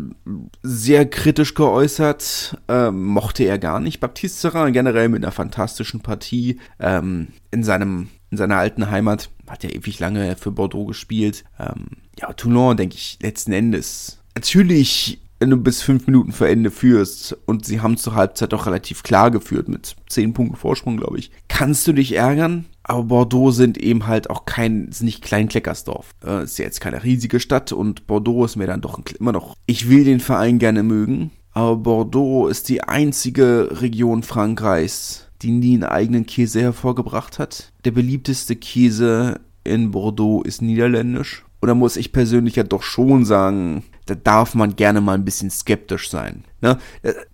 sehr 0.62 1.06
kritisch 1.06 1.54
geäußert. 1.54 2.58
Ähm, 2.68 3.06
mochte 3.06 3.44
er 3.44 3.60
gar 3.60 3.80
nicht. 3.80 4.00
Baptiste 4.00 4.52
Serrin 4.52 4.74
generell 4.74 5.10
mit 5.10 5.24
einer 5.24 5.32
fantastischen 5.32 6.02
Partie 6.02 6.60
ähm, 6.80 7.30
in 7.52 7.64
seinem 7.64 8.10
in 8.30 8.38
seiner 8.38 8.58
alten 8.58 8.90
Heimat. 8.90 9.30
Hat 9.48 9.64
ja 9.64 9.70
ewig 9.70 10.00
lange 10.00 10.36
für 10.38 10.52
Bordeaux 10.52 10.86
gespielt. 10.86 11.44
Ähm, 11.60 11.86
ja, 12.20 12.34
Toulon, 12.34 12.78
denke 12.78 12.96
ich, 12.96 13.20
letzten 13.22 13.52
Endes 13.52 14.24
natürlich 14.36 15.20
wenn 15.44 15.50
du 15.50 15.58
bis 15.58 15.82
fünf 15.82 16.08
Minuten 16.08 16.32
vor 16.32 16.48
Ende 16.48 16.72
führst 16.72 17.38
und 17.46 17.66
sie 17.66 17.82
haben 17.82 17.98
zur 17.98 18.16
Halbzeit 18.16 18.54
doch 18.54 18.66
relativ 18.66 19.04
klar 19.04 19.30
geführt 19.30 19.68
mit 19.68 19.98
zehn 20.08 20.32
Punkten 20.32 20.56
Vorsprung, 20.56 20.96
glaube 20.96 21.20
ich, 21.20 21.32
kannst 21.50 21.86
du 21.86 21.92
dich 21.92 22.16
ärgern. 22.16 22.64
Aber 22.82 23.04
Bordeaux 23.04 23.52
sind 23.52 23.78
eben 23.78 24.08
halt 24.08 24.30
auch 24.30 24.46
kein, 24.46 24.88
ist 24.88 25.04
nicht 25.04 25.22
Kleinkleckersdorf. 25.22 26.12
Äh, 26.26 26.46
ist 26.46 26.60
ja 26.60 26.64
jetzt 26.64 26.80
keine 26.80 27.04
riesige 27.04 27.42
Stadt 27.42 27.74
und 27.74 28.08
Bordeaux 28.08 28.46
ist 28.46 28.56
mir 28.56 28.68
dann 28.68 28.80
doch 28.80 29.02
immer 29.20 29.34
noch. 29.34 29.58
Ich 29.66 29.90
will 29.90 30.06
den 30.06 30.22
Verein 30.22 30.60
gerne 30.60 30.82
mögen, 30.82 31.32
aber 31.52 31.76
Bordeaux 31.76 32.48
ist 32.48 32.70
die 32.70 32.82
einzige 32.82 33.82
Region 33.82 34.24
Frankreichs, 34.24 35.28
die 35.42 35.52
nie 35.52 35.74
einen 35.74 35.84
eigenen 35.84 36.26
Käse 36.26 36.62
hervorgebracht 36.62 37.38
hat. 37.38 37.74
Der 37.84 37.92
beliebteste 37.92 38.56
Käse 38.56 39.42
in 39.66 39.92
Bordeaux 39.92 40.42
ist 40.42 40.62
niederländisch. 40.62 41.44
Oder 41.62 41.76
muss 41.76 41.98
ich 41.98 42.14
persönlich 42.14 42.56
ja 42.56 42.64
doch 42.64 42.84
schon 42.84 43.26
sagen, 43.26 43.84
da 44.06 44.16
darf 44.16 44.56
man 44.56 44.76
gerne 44.76 45.02
mal 45.02 45.14
ein 45.14 45.26
bisschen 45.26 45.50
skeptisch 45.50 46.10
sein. 46.10 46.44
Ne? 46.62 46.78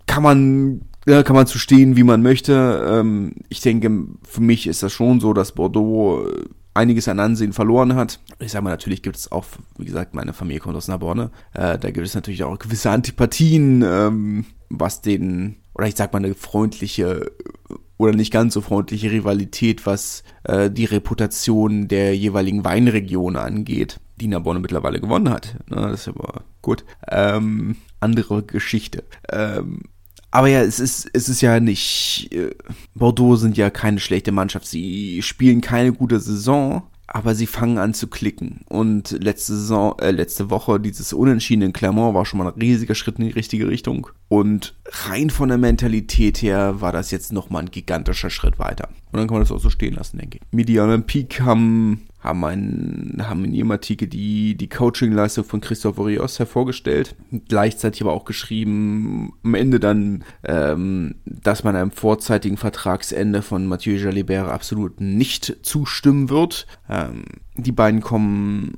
Kann 0.05 0.23
man 0.23 0.81
ja, 1.07 1.23
kann 1.23 1.35
man 1.35 1.47
zu 1.47 1.57
stehen, 1.57 1.95
wie 1.95 2.03
man 2.03 2.21
möchte. 2.21 2.85
Ähm, 2.87 3.33
ich 3.47 3.61
denke, 3.61 4.05
für 4.23 4.41
mich 4.41 4.67
ist 4.67 4.83
das 4.83 4.91
schon 4.93 5.19
so, 5.19 5.33
dass 5.33 5.53
Bordeaux 5.53 6.27
äh, 6.27 6.43
einiges 6.73 7.07
an 7.07 7.19
Ansehen 7.19 7.53
verloren 7.53 7.95
hat. 7.95 8.19
Ich 8.39 8.51
sage 8.51 8.63
mal, 8.63 8.69
natürlich 8.69 9.01
gibt 9.01 9.15
es 9.15 9.31
auch, 9.31 9.45
wie 9.77 9.85
gesagt, 9.85 10.13
meine 10.13 10.33
Familie 10.33 10.59
kommt 10.59 10.75
aus 10.75 10.87
Narbonne. 10.87 11.31
Äh, 11.53 11.79
da 11.79 11.89
gibt 11.91 12.05
es 12.05 12.15
natürlich 12.15 12.43
auch 12.43 12.59
gewisse 12.59 12.91
Antipathien, 12.91 13.81
ähm, 13.81 14.45
was 14.69 15.01
den, 15.01 15.55
oder 15.73 15.87
ich 15.87 15.95
sag 15.95 16.13
mal, 16.13 16.23
eine 16.23 16.35
freundliche 16.35 17.31
oder 17.97 18.13
nicht 18.13 18.31
ganz 18.31 18.53
so 18.53 18.61
freundliche 18.61 19.11
Rivalität, 19.11 19.85
was 19.85 20.23
äh, 20.43 20.69
die 20.69 20.85
Reputation 20.85 21.87
der 21.87 22.15
jeweiligen 22.15 22.63
Weinregion 22.63 23.35
angeht 23.35 23.99
die 24.19 24.27
Narbonne 24.27 24.59
mittlerweile 24.59 24.99
gewonnen 24.99 25.29
hat. 25.29 25.55
Na, 25.67 25.89
das 25.89 26.01
ist 26.01 26.07
aber 26.09 26.43
gut. 26.61 26.85
Ähm, 27.09 27.75
andere 27.99 28.43
Geschichte. 28.43 29.03
Ähm, 29.29 29.83
aber 30.31 30.47
ja, 30.47 30.61
es 30.61 30.79
ist, 30.79 31.09
es 31.13 31.27
ist 31.27 31.41
ja 31.41 31.59
nicht. 31.59 32.29
Äh, 32.31 32.51
Bordeaux 32.93 33.35
sind 33.35 33.57
ja 33.57 33.69
keine 33.69 33.99
schlechte 33.99 34.31
Mannschaft. 34.31 34.67
Sie 34.67 35.21
spielen 35.21 35.61
keine 35.61 35.91
gute 35.91 36.19
Saison, 36.19 36.83
aber 37.07 37.33
sie 37.33 37.47
fangen 37.47 37.79
an 37.79 37.95
zu 37.95 38.07
klicken. 38.07 38.61
Und 38.69 39.11
letzte 39.11 39.55
Saison, 39.55 39.97
äh, 39.99 40.11
letzte 40.11 40.51
Woche, 40.51 40.79
dieses 40.79 41.13
Unentschieden 41.13 41.63
in 41.63 41.73
Clermont 41.73 42.13
war 42.13 42.25
schon 42.25 42.39
mal 42.39 42.47
ein 42.47 42.61
riesiger 42.61 42.93
Schritt 42.93 43.17
in 43.17 43.25
die 43.25 43.31
richtige 43.31 43.67
Richtung. 43.67 44.07
Und 44.27 44.75
rein 44.85 45.31
von 45.31 45.49
der 45.49 45.57
Mentalität 45.57 46.41
her 46.43 46.79
war 46.79 46.91
das 46.91 47.09
jetzt 47.09 47.33
nochmal 47.33 47.63
ein 47.63 47.71
gigantischer 47.71 48.29
Schritt 48.29 48.59
weiter. 48.59 48.89
Und 49.11 49.17
dann 49.19 49.27
kann 49.27 49.35
man 49.35 49.41
das 49.41 49.51
auch 49.51 49.59
so 49.59 49.71
stehen 49.71 49.95
lassen, 49.95 50.19
denke 50.19 50.37
ich. 50.37 50.43
Midi 50.51 50.79
Olympique 50.79 51.43
haben 51.43 52.07
haben, 52.19 52.43
einen, 52.43 53.23
haben 53.27 53.45
in 53.45 53.53
ihrem 53.53 53.71
Artikel 53.71 54.07
die, 54.07 54.55
die 54.55 54.69
Coaching-Leistung 54.69 55.45
von 55.45 55.61
Christoph 55.61 55.99
Rios 55.99 56.39
hervorgestellt, 56.39 57.15
gleichzeitig 57.47 58.01
aber 58.01 58.13
auch 58.13 58.25
geschrieben, 58.25 59.33
am 59.43 59.55
Ende 59.55 59.79
dann, 59.79 60.23
ähm, 60.43 61.15
dass 61.25 61.63
man 61.63 61.75
einem 61.75 61.91
vorzeitigen 61.91 62.57
Vertragsende 62.57 63.41
von 63.41 63.67
Mathieu 63.67 63.95
Jalibert 63.95 64.49
absolut 64.49 64.99
nicht 64.99 65.57
zustimmen 65.63 66.29
wird. 66.29 66.67
Ähm, 66.89 67.23
die 67.55 67.71
beiden 67.71 68.01
kommen 68.01 68.77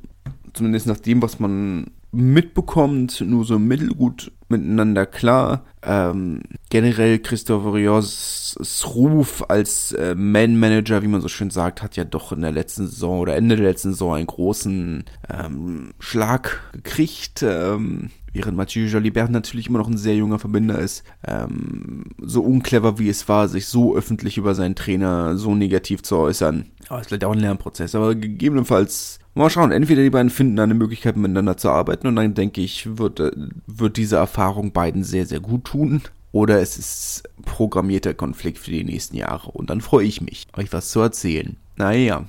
zumindest 0.54 0.88
nach 0.88 1.00
dem, 1.00 1.22
was 1.22 1.40
man 1.40 1.92
mitbekommt, 2.12 3.22
nur 3.22 3.46
so 3.46 3.58
mittelgut 3.58 4.32
miteinander 4.50 5.06
klar. 5.06 5.64
Ähm, 5.82 6.42
generell 6.70 7.20
Christopher 7.20 7.74
Rios 7.74 8.56
Ruf 8.94 9.46
als 9.48 9.94
äh, 9.94 10.14
Man-Manager, 10.16 11.02
wie 11.02 11.08
man 11.08 11.22
so 11.22 11.30
schön 11.30 11.50
sagt, 11.50 11.82
hat 11.82 11.96
ja 11.96 12.04
doch 12.04 12.32
in 12.34 12.42
der 12.42 12.52
letzten 12.52 12.88
Saison 12.88 13.20
oder 13.20 13.36
Ende 13.36 13.56
der 13.56 13.70
letzten 13.70 13.92
Saison 13.92 14.16
einen 14.16 14.28
großen 14.28 15.06
ähm, 15.30 15.94
Schlag 16.00 16.70
gekriegt. 16.74 17.44
Ähm, 17.44 18.12
Während 18.34 18.58
Mathieu 18.58 18.86
Jolibert 18.86 19.30
natürlich 19.30 19.68
immer 19.68 19.80
noch 19.80 19.90
ein 19.90 19.98
sehr 19.98 20.16
junger 20.16 20.40
Verbinder 20.40 20.80
ist, 20.80 21.04
ähm, 21.28 22.06
so 22.20 22.42
unclever 22.42 22.98
wie 22.98 23.10
es 23.10 23.28
war, 23.28 23.48
sich 23.48 23.68
so 23.68 23.96
öffentlich 23.96 24.38
über 24.38 24.56
seinen 24.56 24.76
Trainer 24.76 25.38
so 25.38 25.54
negativ 25.54 26.02
zu 26.04 26.18
äußern. 26.18 26.66
Aber 26.88 27.00
es 27.00 27.04
ist 27.04 27.08
vielleicht 27.10 27.26
auch 27.26 27.34
ein 27.34 27.40
Lernprozess, 27.40 27.96
aber 27.96 28.16
gegebenenfalls 28.16 29.20
Mal 29.34 29.50
schauen, 29.50 29.72
entweder 29.72 30.04
die 30.04 30.10
beiden 30.10 30.30
finden 30.30 30.60
eine 30.60 30.74
Möglichkeit, 30.74 31.16
miteinander 31.16 31.56
zu 31.56 31.70
arbeiten 31.70 32.08
und 32.08 32.18
dann 32.18 32.34
denke 32.34 32.60
ich, 32.60 32.98
wird, 32.98 33.22
äh, 33.22 33.32
wird 33.66 33.96
diese 33.96 34.18
Erfahrung 34.18 34.74
beiden 34.74 35.06
sehr, 35.06 35.26
sehr 35.26 35.40
gut 35.40 35.66
tun. 35.66 36.02
Oder 36.34 36.62
es 36.62 36.78
ist 36.78 37.24
programmierter 37.44 38.14
Konflikt 38.14 38.58
für 38.58 38.72
die 38.72 38.84
nächsten 38.84 39.18
Jahre 39.18 39.52
und 39.52 39.70
dann 39.70 39.82
freue 39.82 40.06
ich 40.06 40.22
mich, 40.22 40.48
euch 40.54 40.72
was 40.72 40.90
zu 40.90 41.00
erzählen. 41.02 41.58
Naja. 41.76 42.26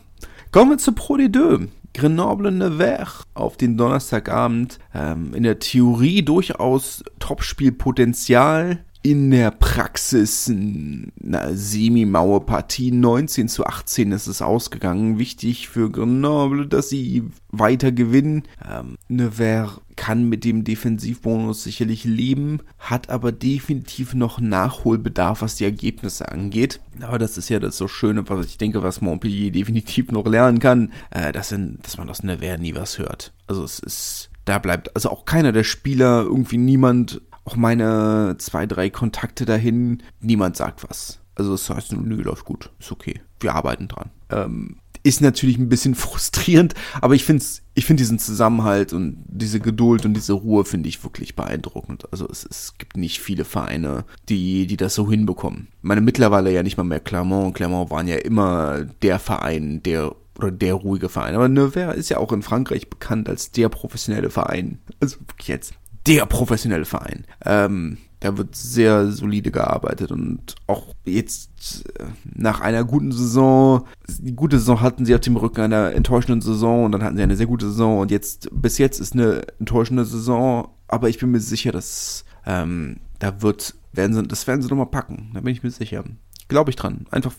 Kommen 0.50 0.70
wir 0.70 0.78
zu 0.78 0.92
Pro 0.92 1.14
D2. 1.14 1.68
Grenoble-Nevers 1.94 3.26
auf 3.34 3.56
den 3.56 3.76
Donnerstagabend. 3.76 4.78
Ähm, 4.94 5.34
in 5.34 5.42
der 5.42 5.58
Theorie 5.58 6.22
durchaus 6.22 7.02
Topspielpotenzial 7.18 8.84
in 9.02 9.30
der 9.32 9.50
Praxis 9.50 10.48
eine 10.48 11.10
Semi-Mauer-Partie. 11.52 12.92
19 12.92 13.48
zu 13.48 13.66
18 13.66 14.12
ist 14.12 14.28
es 14.28 14.42
ausgegangen. 14.42 15.18
Wichtig 15.18 15.68
für 15.68 15.90
Grenoble, 15.90 16.68
dass 16.68 16.88
sie 16.88 17.24
weiter 17.50 17.90
gewinnen. 17.90 18.44
Ähm, 18.68 18.96
Nevers 19.08 19.80
kann 19.96 20.28
mit 20.28 20.44
dem 20.44 20.64
Defensivbonus 20.64 21.64
sicherlich 21.64 22.04
leben, 22.04 22.60
hat 22.78 23.10
aber 23.10 23.32
definitiv 23.32 24.14
noch 24.14 24.40
Nachholbedarf, 24.40 25.42
was 25.42 25.56
die 25.56 25.64
Ergebnisse 25.64 26.30
angeht. 26.30 26.80
Aber 27.00 27.18
das 27.18 27.36
ist 27.36 27.48
ja 27.48 27.58
das 27.58 27.76
so 27.76 27.88
Schöne, 27.88 28.28
was 28.28 28.46
ich 28.46 28.58
denke, 28.58 28.82
was 28.82 29.00
Montpellier 29.00 29.50
definitiv 29.52 30.12
noch 30.12 30.26
lernen 30.26 30.60
kann, 30.60 30.92
äh, 31.10 31.32
dass, 31.32 31.50
in, 31.50 31.78
dass 31.82 31.98
man 31.98 32.08
aus 32.08 32.22
Nevers 32.22 32.60
nie 32.60 32.74
was 32.74 32.98
hört. 32.98 33.32
Also 33.48 33.64
es 33.64 33.80
ist 33.80 34.28
da 34.44 34.58
bleibt 34.58 34.94
also 34.96 35.10
auch 35.10 35.24
keiner 35.24 35.52
der 35.52 35.62
Spieler, 35.62 36.22
irgendwie 36.22 36.58
niemand 36.58 37.20
auch 37.44 37.56
meine 37.56 38.36
zwei, 38.38 38.66
drei 38.66 38.90
Kontakte 38.90 39.44
dahin, 39.44 40.02
niemand 40.20 40.56
sagt 40.56 40.88
was. 40.88 41.20
Also 41.34 41.52
das 41.52 41.68
heißt, 41.68 41.92
nö, 41.92 42.16
läuft 42.22 42.44
gut, 42.44 42.70
ist 42.78 42.92
okay, 42.92 43.20
wir 43.40 43.54
arbeiten 43.54 43.88
dran. 43.88 44.10
Ähm, 44.30 44.76
ist 45.02 45.20
natürlich 45.20 45.58
ein 45.58 45.68
bisschen 45.68 45.94
frustrierend, 45.96 46.74
aber 47.00 47.14
ich 47.14 47.24
finde 47.24 47.44
ich 47.74 47.86
finde 47.86 48.02
diesen 48.02 48.18
Zusammenhalt 48.18 48.92
und 48.92 49.24
diese 49.26 49.58
Geduld 49.58 50.04
und 50.04 50.14
diese 50.14 50.34
Ruhe 50.34 50.64
finde 50.64 50.88
ich 50.88 51.02
wirklich 51.02 51.34
beeindruckend. 51.34 52.04
Also 52.12 52.28
es, 52.28 52.44
es 52.44 52.74
gibt 52.76 52.96
nicht 52.96 53.20
viele 53.20 53.44
Vereine, 53.44 54.04
die, 54.28 54.66
die 54.66 54.76
das 54.76 54.94
so 54.94 55.10
hinbekommen. 55.10 55.68
Ich 55.78 55.84
meine, 55.84 56.02
mittlerweile 56.02 56.52
ja 56.52 56.62
nicht 56.62 56.76
mal 56.76 56.84
mehr 56.84 57.00
Clermont. 57.00 57.54
Clermont 57.54 57.90
waren 57.90 58.08
ja 58.08 58.16
immer 58.16 58.84
der 59.02 59.18
Verein, 59.18 59.82
der 59.82 60.14
oder 60.36 60.50
der 60.50 60.74
ruhige 60.74 61.08
Verein. 61.08 61.34
Aber 61.34 61.48
Nevers 61.48 61.96
ist 61.96 62.08
ja 62.08 62.18
auch 62.18 62.32
in 62.32 62.42
Frankreich 62.42 62.88
bekannt 62.88 63.28
als 63.28 63.52
der 63.52 63.68
professionelle 63.68 64.30
Verein. 64.30 64.78
Also 65.00 65.18
jetzt 65.42 65.74
der 66.06 66.26
professionelle 66.26 66.84
Verein. 66.84 67.26
Ähm, 67.44 67.98
da 68.22 68.38
wird 68.38 68.54
sehr 68.54 69.10
solide 69.10 69.50
gearbeitet 69.50 70.12
und 70.12 70.54
auch 70.68 70.94
jetzt 71.04 71.84
äh, 71.98 72.04
nach 72.24 72.60
einer 72.60 72.84
guten 72.84 73.10
Saison, 73.10 73.86
die 74.06 74.34
gute 74.34 74.58
Saison 74.58 74.80
hatten 74.80 75.04
sie 75.04 75.14
auf 75.14 75.20
dem 75.20 75.36
Rücken 75.36 75.60
einer 75.60 75.92
enttäuschenden 75.92 76.40
Saison 76.40 76.84
und 76.84 76.92
dann 76.92 77.02
hatten 77.02 77.16
sie 77.16 77.22
eine 77.22 77.36
sehr 77.36 77.46
gute 77.46 77.66
Saison 77.66 77.98
und 77.98 78.12
jetzt, 78.12 78.48
bis 78.52 78.78
jetzt 78.78 79.00
ist 79.00 79.14
eine 79.14 79.42
enttäuschende 79.58 80.04
Saison, 80.04 80.68
aber 80.86 81.08
ich 81.08 81.18
bin 81.18 81.32
mir 81.32 81.40
sicher, 81.40 81.72
dass 81.72 82.24
ähm, 82.46 82.98
da 83.18 83.42
wird, 83.42 83.74
werden 83.92 84.14
sie, 84.14 84.22
das 84.22 84.46
werden 84.46 84.62
sie 84.62 84.68
nochmal 84.68 84.86
packen, 84.86 85.30
da 85.34 85.40
bin 85.40 85.52
ich 85.52 85.64
mir 85.64 85.70
sicher. 85.70 86.04
Glaube 86.46 86.70
ich 86.70 86.76
dran. 86.76 87.06
Einfach, 87.10 87.32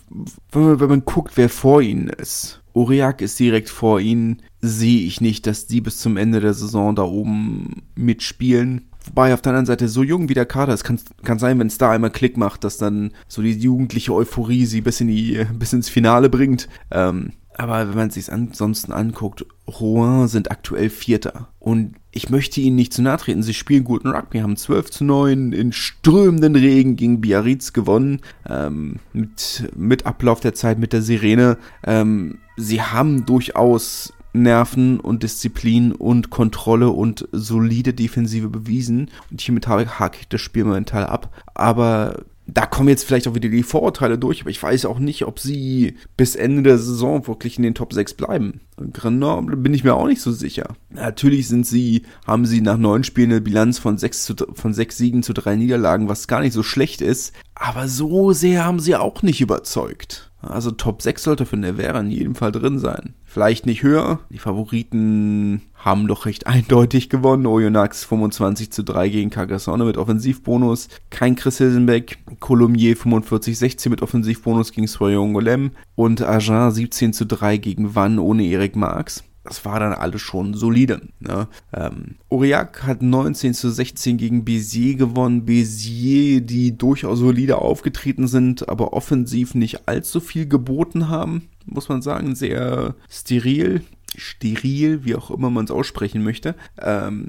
wenn 0.52 0.63
man, 0.63 0.80
wenn 0.80 0.89
man 0.89 1.06
guckt, 1.06 1.38
wer 1.38 1.49
vor 1.49 1.82
ihnen 1.82 2.10
ist. 2.10 2.62
Uriak 2.74 3.22
ist 3.22 3.40
direkt 3.40 3.70
vor 3.70 4.00
ihnen. 4.00 4.42
Sehe 4.62 5.06
ich 5.06 5.22
nicht, 5.22 5.48
dass 5.48 5.68
die 5.68 5.82
bis 5.82 5.98
zum 5.98 6.18
Ende 6.18 6.40
der 6.40 6.54
Saison 6.54 6.96
da 6.96 7.04
oben 7.04 7.84
mitspielen. 7.96 8.90
Wobei 9.06 9.34
auf 9.34 9.42
der 9.42 9.52
anderen 9.52 9.66
Seite 9.66 9.90
so 9.90 10.02
jung 10.02 10.30
wie 10.30 10.34
der 10.34 10.46
Kader 10.46 10.74
ist, 10.74 10.84
kann, 10.84 11.00
kann 11.24 11.40
sein, 11.40 11.60
wenn 11.60 11.68
es 11.68 11.78
da 11.78 11.92
einmal 11.92 12.12
Klick 12.12 12.38
macht, 12.38 12.64
dass 12.64 12.78
dann 12.78 13.12
so 13.28 13.42
die 13.42 13.52
jugendliche 13.52 14.14
Euphorie 14.14 14.66
sie 14.66 14.82
bis, 14.82 15.02
in 15.02 15.08
die, 15.08 15.46
bis 15.54 15.74
ins 15.74 15.90
Finale 15.90 16.30
bringt. 16.30 16.70
Ähm, 16.92 17.34
aber 17.56 17.90
wenn 17.90 17.96
man 17.96 18.10
sich 18.10 18.32
ansonsten 18.32 18.92
anguckt, 18.92 19.46
Rouen 19.68 20.28
sind 20.28 20.52
aktuell 20.52 20.90
Vierter. 20.90 21.50
Und 21.60 21.96
ich 22.13 22.30
möchte 22.30 22.62
ihnen 22.62 22.76
nicht 22.76 22.93
zu 22.93 23.02
nahe 23.02 23.17
treten. 23.17 23.43
Sie 23.43 23.56
spielen 23.56 23.84
guten 23.84 24.10
Rugby, 24.10 24.39
haben 24.39 24.56
12 24.56 24.91
zu 24.91 25.04
9 25.04 25.52
in 25.52 25.71
strömenden 25.71 26.56
Regen 26.56 26.95
gegen 26.95 27.21
Biarritz 27.21 27.73
gewonnen. 27.73 28.21
Ähm, 28.47 28.97
mit, 29.13 29.69
mit 29.76 30.06
Ablauf 30.06 30.39
der 30.39 30.54
Zeit, 30.54 30.78
mit 30.78 30.93
der 30.93 31.02
Sirene. 31.02 31.58
Ähm, 31.84 32.38
sie 32.56 32.82
haben 32.82 33.26
durchaus 33.26 34.13
Nerven 34.34 34.99
und 34.99 35.23
Disziplin 35.23 35.91
und 35.91 36.30
Kontrolle 36.30 36.89
und 36.89 37.28
solide 37.32 37.93
Defensive 37.93 38.49
bewiesen. 38.49 39.10
Und 39.32 39.41
hiermit 39.41 39.67
hake 39.67 40.17
ich 40.21 40.28
das 40.28 40.41
Spiel 40.41 40.65
mental 40.65 41.06
ab. 41.06 41.34
Aber 41.56 42.23
da 42.54 42.66
kommen 42.66 42.89
jetzt 42.89 43.06
vielleicht 43.06 43.28
auch 43.28 43.36
wieder 43.36 43.50
die 43.50 43.63
Vorurteile 43.63 44.18
durch, 44.18 44.42
aber 44.42 44.50
ich 44.50 44.62
weiß 44.62 44.86
auch 44.86 45.00
nicht, 45.00 45.26
ob 45.26 45.39
sie 45.39 45.96
bis 46.18 46.36
Ende 46.36 46.62
der 46.63 46.78
Saison 46.78 47.26
wirklich 47.28 47.58
in 47.58 47.63
den 47.63 47.74
Top 47.74 47.94
6 47.94 48.13
bleiben. 48.13 48.62
Grenoble 48.92 49.58
bin 49.58 49.74
ich 49.74 49.84
mir 49.84 49.96
auch 49.96 50.08
nicht 50.08 50.22
so 50.22 50.32
sicher. 50.32 50.76
Natürlich 50.89 51.48
sind 51.48 51.66
sie, 51.66 52.04
haben 52.28 52.46
sie 52.46 52.62
nach 52.62 52.78
neun 52.78 53.04
Spielen 53.04 53.32
eine 53.32 53.42
Bilanz 53.42 53.80
von 53.80 53.98
sechs, 53.98 54.26
zu, 54.26 54.36
von 54.54 54.74
sechs 54.74 54.98
Siegen 54.98 55.24
zu 55.24 55.34
drei 55.34 55.56
Niederlagen, 55.56 56.10
was 56.10 56.28
gar 56.28 56.42
nicht 56.42 56.54
so 56.54 56.63
schlecht 56.63 57.02
ist, 57.02 57.34
aber 57.56 57.88
so 57.88 58.34
sehr 58.34 58.66
haben 58.66 58.80
sie 58.80 58.96
auch 58.96 59.24
nicht 59.24 59.42
überzeugt. 59.42 60.32
Also 60.43 60.71
Top 60.71 61.01
6 61.01 61.23
sollte 61.23 61.45
für 61.45 61.58
Nevera 61.58 61.99
in 61.99 62.12
jedem 62.12 62.36
Fall 62.36 62.51
drin 62.51 62.77
sein. 62.77 63.13
Vielleicht 63.23 63.65
nicht 63.65 63.82
höher. 63.82 64.19
Die 64.29 64.39
Favoriten 64.39 65.62
haben 65.75 66.08
doch 66.08 66.25
recht 66.25 66.47
eindeutig 66.47 67.10
gewonnen. 67.10 67.45
Oyonnax 67.45 68.03
25 68.03 68.71
zu 68.71 68.84
3 68.84 69.10
gegen 69.10 69.29
Carcassonne 69.29 69.86
mit 69.86 69.97
Offensivbonus. 69.97 70.89
Kein 71.10 71.36
Chris 71.36 71.58
Hilsenbeck. 71.58 72.19
Colomier 72.39 72.95
45-16 72.97 73.89
mit 73.89 74.01
Offensivbonus 74.01 74.71
gegen 74.71 74.88
Soyon 74.88 75.34
Golem. 75.34 75.71
Und 75.95 76.21
Agen 76.21 76.71
17 76.71 77.13
zu 77.13 77.25
3 77.25 77.58
gegen 77.58 77.95
Wann 77.95 78.19
ohne 78.19 78.43
Erik 78.43 78.75
Marx 78.75 79.23
das 79.43 79.65
war 79.65 79.79
dann 79.79 79.93
alles 79.93 80.21
schon 80.21 80.53
solide. 80.53 81.01
Ne? 81.19 81.47
Ähm, 81.73 82.15
Aurillac 82.29 82.84
hat 82.84 83.01
19 83.01 83.53
zu 83.53 83.69
16 83.69 84.17
gegen 84.17 84.45
Bézier 84.45 84.95
gewonnen. 84.95 85.45
Bézier, 85.45 86.41
die 86.41 86.77
durchaus 86.77 87.19
solide 87.19 87.58
aufgetreten 87.58 88.27
sind, 88.27 88.69
aber 88.69 88.93
offensiv 88.93 89.53
nicht 89.53 89.88
allzu 89.88 90.21
viel 90.21 90.47
geboten 90.47 91.10
haben, 91.10 91.49
muss 91.65 91.89
man 91.89 92.01
sagen. 92.01 92.36
Sehr 92.36 92.95
steril, 93.10 93.82
steril, 94.15 95.03
wie 95.03 95.15
auch 95.15 95.29
immer 95.29 95.49
man 95.49 95.65
es 95.65 95.71
aussprechen 95.71 96.23
möchte. 96.23 96.56
Ähm, 96.79 97.27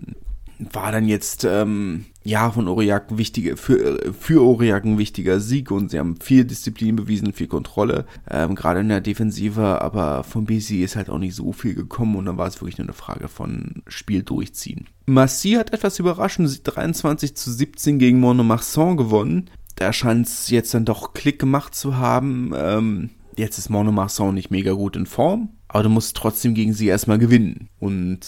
war 0.59 0.92
dann 0.92 1.09
jetzt 1.09 1.44
ähm, 1.44 2.05
ja 2.25 2.51
von 2.51 2.67
Aurillac 2.67 3.11
ein 3.11 3.19
wichtiger 3.19 3.57
für 3.57 4.13
für 4.19 4.41
Aurillac 4.41 4.85
ein 4.85 4.99
wichtiger 4.99 5.41
Sieg 5.41 5.71
und 5.71 5.91
sie 5.91 5.99
haben 5.99 6.17
viel 6.21 6.45
Disziplin 6.45 6.97
bewiesen, 6.97 7.35
viel 7.35 7.47
Kontrolle, 7.47 8.07
ähm, 8.31 8.55
gerade 8.55 8.81
in 8.81 8.89
der 8.89 9.03
Defensive, 9.03 9.83
aber 9.83 10.25
von 10.25 10.47
BC 10.47 10.83
ist 10.83 10.97
halt 10.97 11.11
auch 11.11 11.19
nicht 11.19 11.35
so 11.35 11.53
viel 11.53 11.75
gekommen 11.75 12.17
und 12.17 12.25
dann 12.25 12.39
war 12.39 12.49
es 12.49 12.61
wirklich 12.61 12.79
nur 12.79 12.87
eine 12.87 12.95
Frage 12.95 13.29
von 13.29 13.83
Spiel 13.87 14.23
durchziehen. 14.23 14.87
Massy 15.07 15.53
hat 15.53 15.73
etwas 15.73 15.99
überraschend 15.99 16.61
23 16.65 17.37
zu 17.37 17.53
17 17.53 17.99
gegen 17.99 18.21
Monomarsan 18.21 18.97
gewonnen. 18.97 19.51
Da 19.77 19.93
scheint 19.93 20.27
es 20.27 20.49
jetzt 20.51 20.73
dann 20.73 20.87
doch 20.87 21.13
Klick 21.13 21.39
gemacht 21.39 21.75
zu 21.75 21.99
haben. 21.99 22.53
Ähm, 22.57 23.11
jetzt 23.37 23.59
ist 23.59 23.69
Monomarsan 23.69 24.35
nicht 24.35 24.51
mega 24.51 24.73
gut 24.73 24.97
in 24.97 25.07
Form, 25.07 25.51
aber 25.69 25.83
du 25.83 25.89
musst 25.91 26.17
trotzdem 26.17 26.55
gegen 26.55 26.73
sie 26.73 26.87
erstmal 26.87 27.19
gewinnen 27.19 27.69
und 27.81 28.21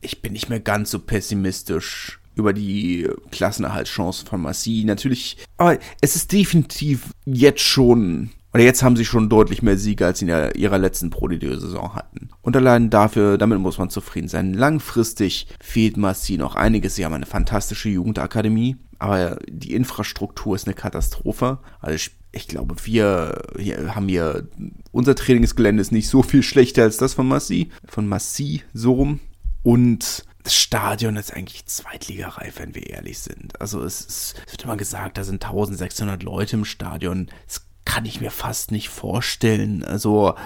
ich 0.00 0.22
bin 0.22 0.32
nicht 0.32 0.48
mehr 0.48 0.60
ganz 0.60 0.90
so 0.90 0.98
pessimistisch 0.98 2.17
über 2.38 2.52
die 2.52 3.08
Klassenerhaltschance 3.30 4.24
von 4.24 4.40
Massi. 4.40 4.84
Natürlich, 4.86 5.36
aber 5.56 5.78
es 6.00 6.16
ist 6.16 6.32
definitiv 6.32 7.10
jetzt 7.26 7.60
schon, 7.60 8.30
oder 8.54 8.62
jetzt 8.62 8.82
haben 8.82 8.96
sie 8.96 9.04
schon 9.04 9.28
deutlich 9.28 9.62
mehr 9.62 9.76
Siege, 9.76 10.06
als 10.06 10.20
sie 10.20 10.28
in 10.28 10.50
ihrer 10.54 10.78
letzten 10.78 11.10
Pro 11.10 11.28
saison 11.28 11.94
hatten. 11.94 12.30
Und 12.40 12.56
allein 12.56 12.90
dafür, 12.90 13.36
damit 13.36 13.58
muss 13.58 13.78
man 13.78 13.90
zufrieden 13.90 14.28
sein. 14.28 14.54
Langfristig 14.54 15.48
fehlt 15.60 15.96
Massi 15.96 16.38
noch 16.38 16.54
einiges. 16.54 16.94
Sie 16.94 17.04
haben 17.04 17.14
eine 17.14 17.26
fantastische 17.26 17.88
Jugendakademie, 17.88 18.76
aber 19.00 19.38
die 19.48 19.74
Infrastruktur 19.74 20.54
ist 20.54 20.66
eine 20.66 20.74
Katastrophe. 20.74 21.58
Also 21.80 21.96
ich, 21.96 22.10
ich 22.30 22.46
glaube, 22.46 22.76
wir, 22.84 23.42
wir 23.56 23.96
haben 23.96 24.08
hier, 24.08 24.48
unser 24.92 25.16
Trainingsgelände 25.16 25.80
ist 25.80 25.92
nicht 25.92 26.08
so 26.08 26.22
viel 26.22 26.44
schlechter 26.44 26.84
als 26.84 26.98
das 26.98 27.14
von 27.14 27.26
Massi, 27.26 27.70
von 27.84 28.06
Massi, 28.06 28.62
so 28.72 28.92
rum. 28.92 29.20
Und 29.64 30.24
das 30.48 30.54
Stadion 30.54 31.16
ist 31.16 31.34
eigentlich 31.34 31.66
zweitligareif, 31.66 32.58
wenn 32.58 32.74
wir 32.74 32.86
ehrlich 32.88 33.18
sind. 33.18 33.60
Also 33.60 33.82
es, 33.82 34.00
es 34.00 34.34
wird 34.50 34.64
immer 34.64 34.78
gesagt, 34.78 35.18
da 35.18 35.22
sind 35.22 35.44
1600 35.44 36.22
Leute 36.22 36.56
im 36.56 36.64
Stadion. 36.64 37.28
Es 37.46 37.66
kann 37.84 38.06
ich 38.06 38.22
mir 38.22 38.30
fast 38.30 38.72
nicht 38.72 38.88
vorstellen. 38.88 39.84
Also 39.84 40.36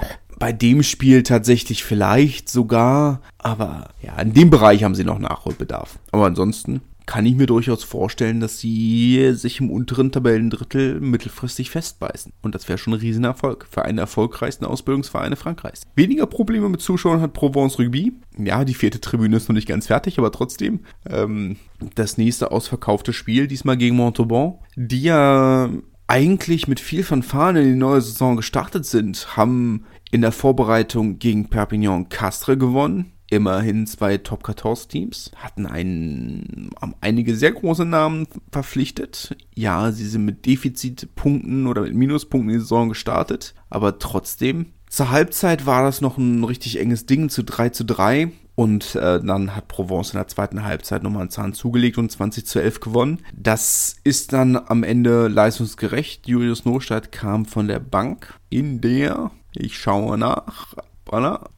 bei 0.40 0.52
dem 0.52 0.82
Spiel 0.82 1.22
tatsächlich 1.22 1.84
vielleicht 1.84 2.48
sogar, 2.48 3.20
aber 3.38 3.90
ja, 4.02 4.20
in 4.20 4.32
dem 4.32 4.50
Bereich 4.50 4.82
haben 4.82 4.96
sie 4.96 5.04
noch 5.04 5.20
Nachholbedarf. 5.20 6.00
Aber 6.10 6.26
ansonsten 6.26 6.80
kann 7.12 7.26
ich 7.26 7.34
mir 7.34 7.44
durchaus 7.44 7.84
vorstellen, 7.84 8.40
dass 8.40 8.58
sie 8.58 9.34
sich 9.34 9.60
im 9.60 9.70
unteren 9.70 10.12
Tabellendrittel 10.12 10.98
mittelfristig 10.98 11.70
festbeißen. 11.70 12.32
Und 12.40 12.54
das 12.54 12.70
wäre 12.70 12.78
schon 12.78 12.94
ein 12.94 13.00
Riesenerfolg 13.00 13.66
für 13.70 13.84
einen 13.84 13.98
erfolgreichsten 13.98 14.64
Ausbildungsvereine 14.64 15.36
Frankreichs. 15.36 15.82
Weniger 15.94 16.24
Probleme 16.24 16.70
mit 16.70 16.80
Zuschauern 16.80 17.20
hat 17.20 17.34
Provence 17.34 17.78
Rugby. 17.78 18.14
Ja, 18.38 18.64
die 18.64 18.72
vierte 18.72 18.98
Tribüne 18.98 19.36
ist 19.36 19.46
noch 19.46 19.54
nicht 19.54 19.68
ganz 19.68 19.88
fertig, 19.88 20.18
aber 20.18 20.32
trotzdem. 20.32 20.80
Ähm, 21.06 21.56
das 21.96 22.16
nächste 22.16 22.50
ausverkaufte 22.50 23.12
Spiel, 23.12 23.46
diesmal 23.46 23.76
gegen 23.76 23.96
Montauban, 23.96 24.54
die 24.76 25.02
ja 25.02 25.68
eigentlich 26.06 26.66
mit 26.66 26.80
viel 26.80 27.04
Fanfaren 27.04 27.56
in 27.56 27.64
die 27.64 27.78
neue 27.78 28.00
Saison 28.00 28.36
gestartet 28.36 28.86
sind, 28.86 29.36
haben 29.36 29.84
in 30.10 30.22
der 30.22 30.32
Vorbereitung 30.32 31.18
gegen 31.18 31.50
Perpignan 31.50 32.08
Castres 32.08 32.58
gewonnen 32.58 33.12
immerhin 33.32 33.86
zwei 33.86 34.18
Top 34.18 34.44
14 34.44 34.88
Teams, 34.88 35.30
hatten 35.36 35.66
einen, 35.66 36.70
einige 37.00 37.34
sehr 37.34 37.52
große 37.52 37.86
Namen 37.86 38.28
verpflichtet. 38.50 39.36
Ja, 39.54 39.90
sie 39.90 40.06
sind 40.06 40.26
mit 40.26 40.44
Defizitpunkten 40.44 41.66
oder 41.66 41.82
mit 41.82 41.94
Minuspunkten 41.94 42.50
in 42.50 42.56
die 42.56 42.60
Saison 42.60 42.90
gestartet, 42.90 43.54
aber 43.70 43.98
trotzdem. 43.98 44.66
Zur 44.90 45.10
Halbzeit 45.10 45.64
war 45.64 45.82
das 45.82 46.02
noch 46.02 46.18
ein 46.18 46.44
richtig 46.44 46.78
enges 46.78 47.06
Ding 47.06 47.30
zu 47.30 47.42
3 47.42 47.70
zu 47.70 47.84
3. 47.84 48.30
Und 48.54 48.96
äh, 48.96 49.18
dann 49.18 49.56
hat 49.56 49.68
Provence 49.68 50.10
in 50.10 50.18
der 50.18 50.28
zweiten 50.28 50.62
Halbzeit 50.62 51.02
nochmal 51.02 51.22
einen 51.22 51.30
Zahn 51.30 51.54
zugelegt 51.54 51.96
und 51.96 52.12
20 52.12 52.44
zu 52.44 52.60
11 52.60 52.80
gewonnen. 52.80 53.20
Das 53.34 53.96
ist 54.04 54.34
dann 54.34 54.56
am 54.56 54.82
Ende 54.82 55.28
leistungsgerecht. 55.28 56.28
Julius 56.28 56.66
Nostadt 56.66 57.12
kam 57.12 57.46
von 57.46 57.66
der 57.66 57.80
Bank 57.80 58.34
in 58.50 58.82
der, 58.82 59.30
ich 59.54 59.78
schaue 59.78 60.18
nach, 60.18 60.74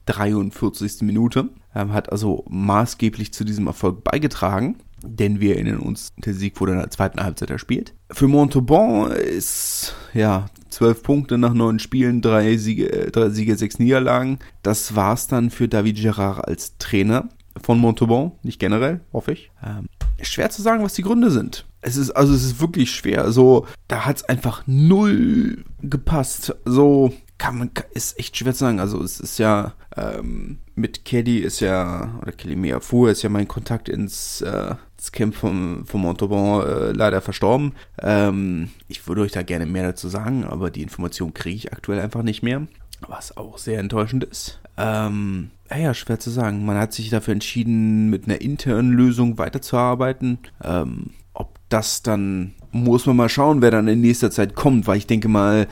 43. 0.07 1.03
Minute 1.03 1.51
ähm, 1.75 1.93
hat 1.93 2.11
also 2.11 2.45
maßgeblich 2.49 3.33
zu 3.33 3.45
diesem 3.45 3.67
Erfolg 3.67 4.05
beigetragen. 4.05 4.77
Denn 5.07 5.39
wir 5.39 5.57
erinnern 5.57 5.81
uns, 5.81 6.13
der 6.17 6.33
Sieg 6.33 6.59
wurde 6.61 6.73
in 6.73 6.79
der 6.79 6.91
zweiten 6.91 7.23
Halbzeit 7.23 7.51
erspielt. 7.51 7.95
Für 8.11 8.27
Montauban 8.27 9.11
ist, 9.13 9.95
ja, 10.15 10.47
zwölf 10.71 11.03
Punkte 11.03 11.37
nach 11.37 11.53
neun 11.53 11.79
Spielen, 11.79 12.23
drei 12.23 12.57
Siege, 12.57 12.91
äh, 12.91 13.11
drei 13.11 13.29
Siege, 13.29 13.57
sechs 13.57 13.79
Niederlagen. 13.79 14.39
Das 14.63 14.97
war's 14.97 15.27
dann 15.29 15.51
für 15.51 15.69
David 15.69 15.97
Gerard 15.97 16.49
als 16.49 16.79
Trainer 16.79 17.29
von 17.61 17.79
Montauban, 17.79 18.33
nicht 18.43 18.59
generell, 18.59 19.01
hoffe 19.13 19.33
ich. 19.33 19.51
Ähm, 19.65 19.89
schwer 20.23 20.51
zu 20.51 20.63
sagen, 20.63 20.83
was 20.83 20.95
die 20.95 21.03
Gründe 21.03 21.31
sind. 21.31 21.67
Es 21.81 21.97
ist, 21.97 22.11
also 22.11 22.33
es 22.33 22.45
ist 22.45 22.61
wirklich 22.61 22.91
schwer. 22.91 23.31
So, 23.31 23.67
da 23.89 24.07
hat's 24.07 24.25
einfach 24.25 24.63
null 24.67 25.65
gepasst. 25.83 26.57
So, 26.65 27.13
kann 27.39 27.59
man, 27.59 27.71
ist 27.93 28.19
echt 28.19 28.37
schwer 28.37 28.53
zu 28.53 28.61
sagen. 28.61 28.81
Also 28.81 29.03
es 29.03 29.21
ist 29.21 29.39
ja, 29.39 29.75
ähm, 29.97 30.59
mit 30.75 31.05
Caddy 31.05 31.39
ist 31.39 31.61
ja, 31.61 32.19
oder 32.23 32.33
Kelly 32.33 32.57
Meafu 32.57 33.07
ist 33.07 33.23
ja 33.23 33.29
mein 33.29 33.49
Kontakt 33.49 33.89
ins, 33.89 34.41
äh, 34.41 34.75
ins 34.99 35.13
Camp 35.13 35.35
vom, 35.35 35.85
vom 35.87 36.03
Montauban 36.03 36.67
äh, 36.67 36.93
leider 36.93 37.21
verstorben. 37.21 37.73
Ähm, 38.01 38.71
ich 38.89 39.07
würde 39.09 39.23
euch 39.23 39.33
da 39.33 39.43
gerne 39.43 39.67
mehr 39.67 39.85
dazu 39.85 40.09
sagen, 40.09 40.45
aber 40.45 40.71
die 40.71 40.83
Information 40.83 41.35
kriege 41.35 41.57
ich 41.57 41.73
aktuell 41.73 42.01
einfach 42.01 42.23
nicht 42.23 42.43
mehr. 42.43 42.67
Was 43.09 43.37
auch 43.37 43.59
sehr 43.59 43.81
enttäuschend 43.81 44.25
ist. 44.25 44.61
Ähm, 44.77 45.51
ja, 45.71 45.95
schwer 45.95 46.19
zu 46.19 46.31
sagen. 46.31 46.65
Man 46.65 46.79
hat 46.79 46.93
sich 46.93 47.11
dafür 47.11 47.33
entschieden, 47.33 48.11
mit 48.11 48.27
einer 48.27 48.41
internen 48.41 48.93
Lösung 48.93 49.39
weiterzuarbeiten. 49.39 50.39
Ähm, 50.63 51.11
ob 51.33 51.59
das 51.69 52.03
dann, 52.03 52.55
muss 52.71 53.07
man 53.07 53.17
mal 53.17 53.29
schauen, 53.29 53.61
wer 53.61 53.71
dann 53.71 53.89
in 53.89 54.01
nächster 54.01 54.31
Zeit 54.31 54.55
kommt, 54.55 54.87
weil 54.87 54.99
ich 54.99 55.07
denke 55.07 55.29
mal, 55.29 55.67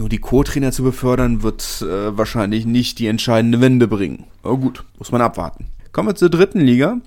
nur 0.00 0.08
die 0.08 0.18
Co-Trainer 0.18 0.72
zu 0.72 0.82
befördern, 0.82 1.42
wird 1.42 1.82
äh, 1.82 2.16
wahrscheinlich 2.16 2.66
nicht 2.66 2.98
die 2.98 3.06
entscheidende 3.06 3.60
Wende 3.60 3.86
bringen. 3.86 4.24
Aber 4.42 4.56
gut, 4.56 4.84
muss 4.98 5.12
man 5.12 5.20
abwarten. 5.20 5.66
Kommen 5.92 6.08
wir 6.08 6.14
zur 6.14 6.30
dritten 6.30 6.60
Liga. 6.60 6.98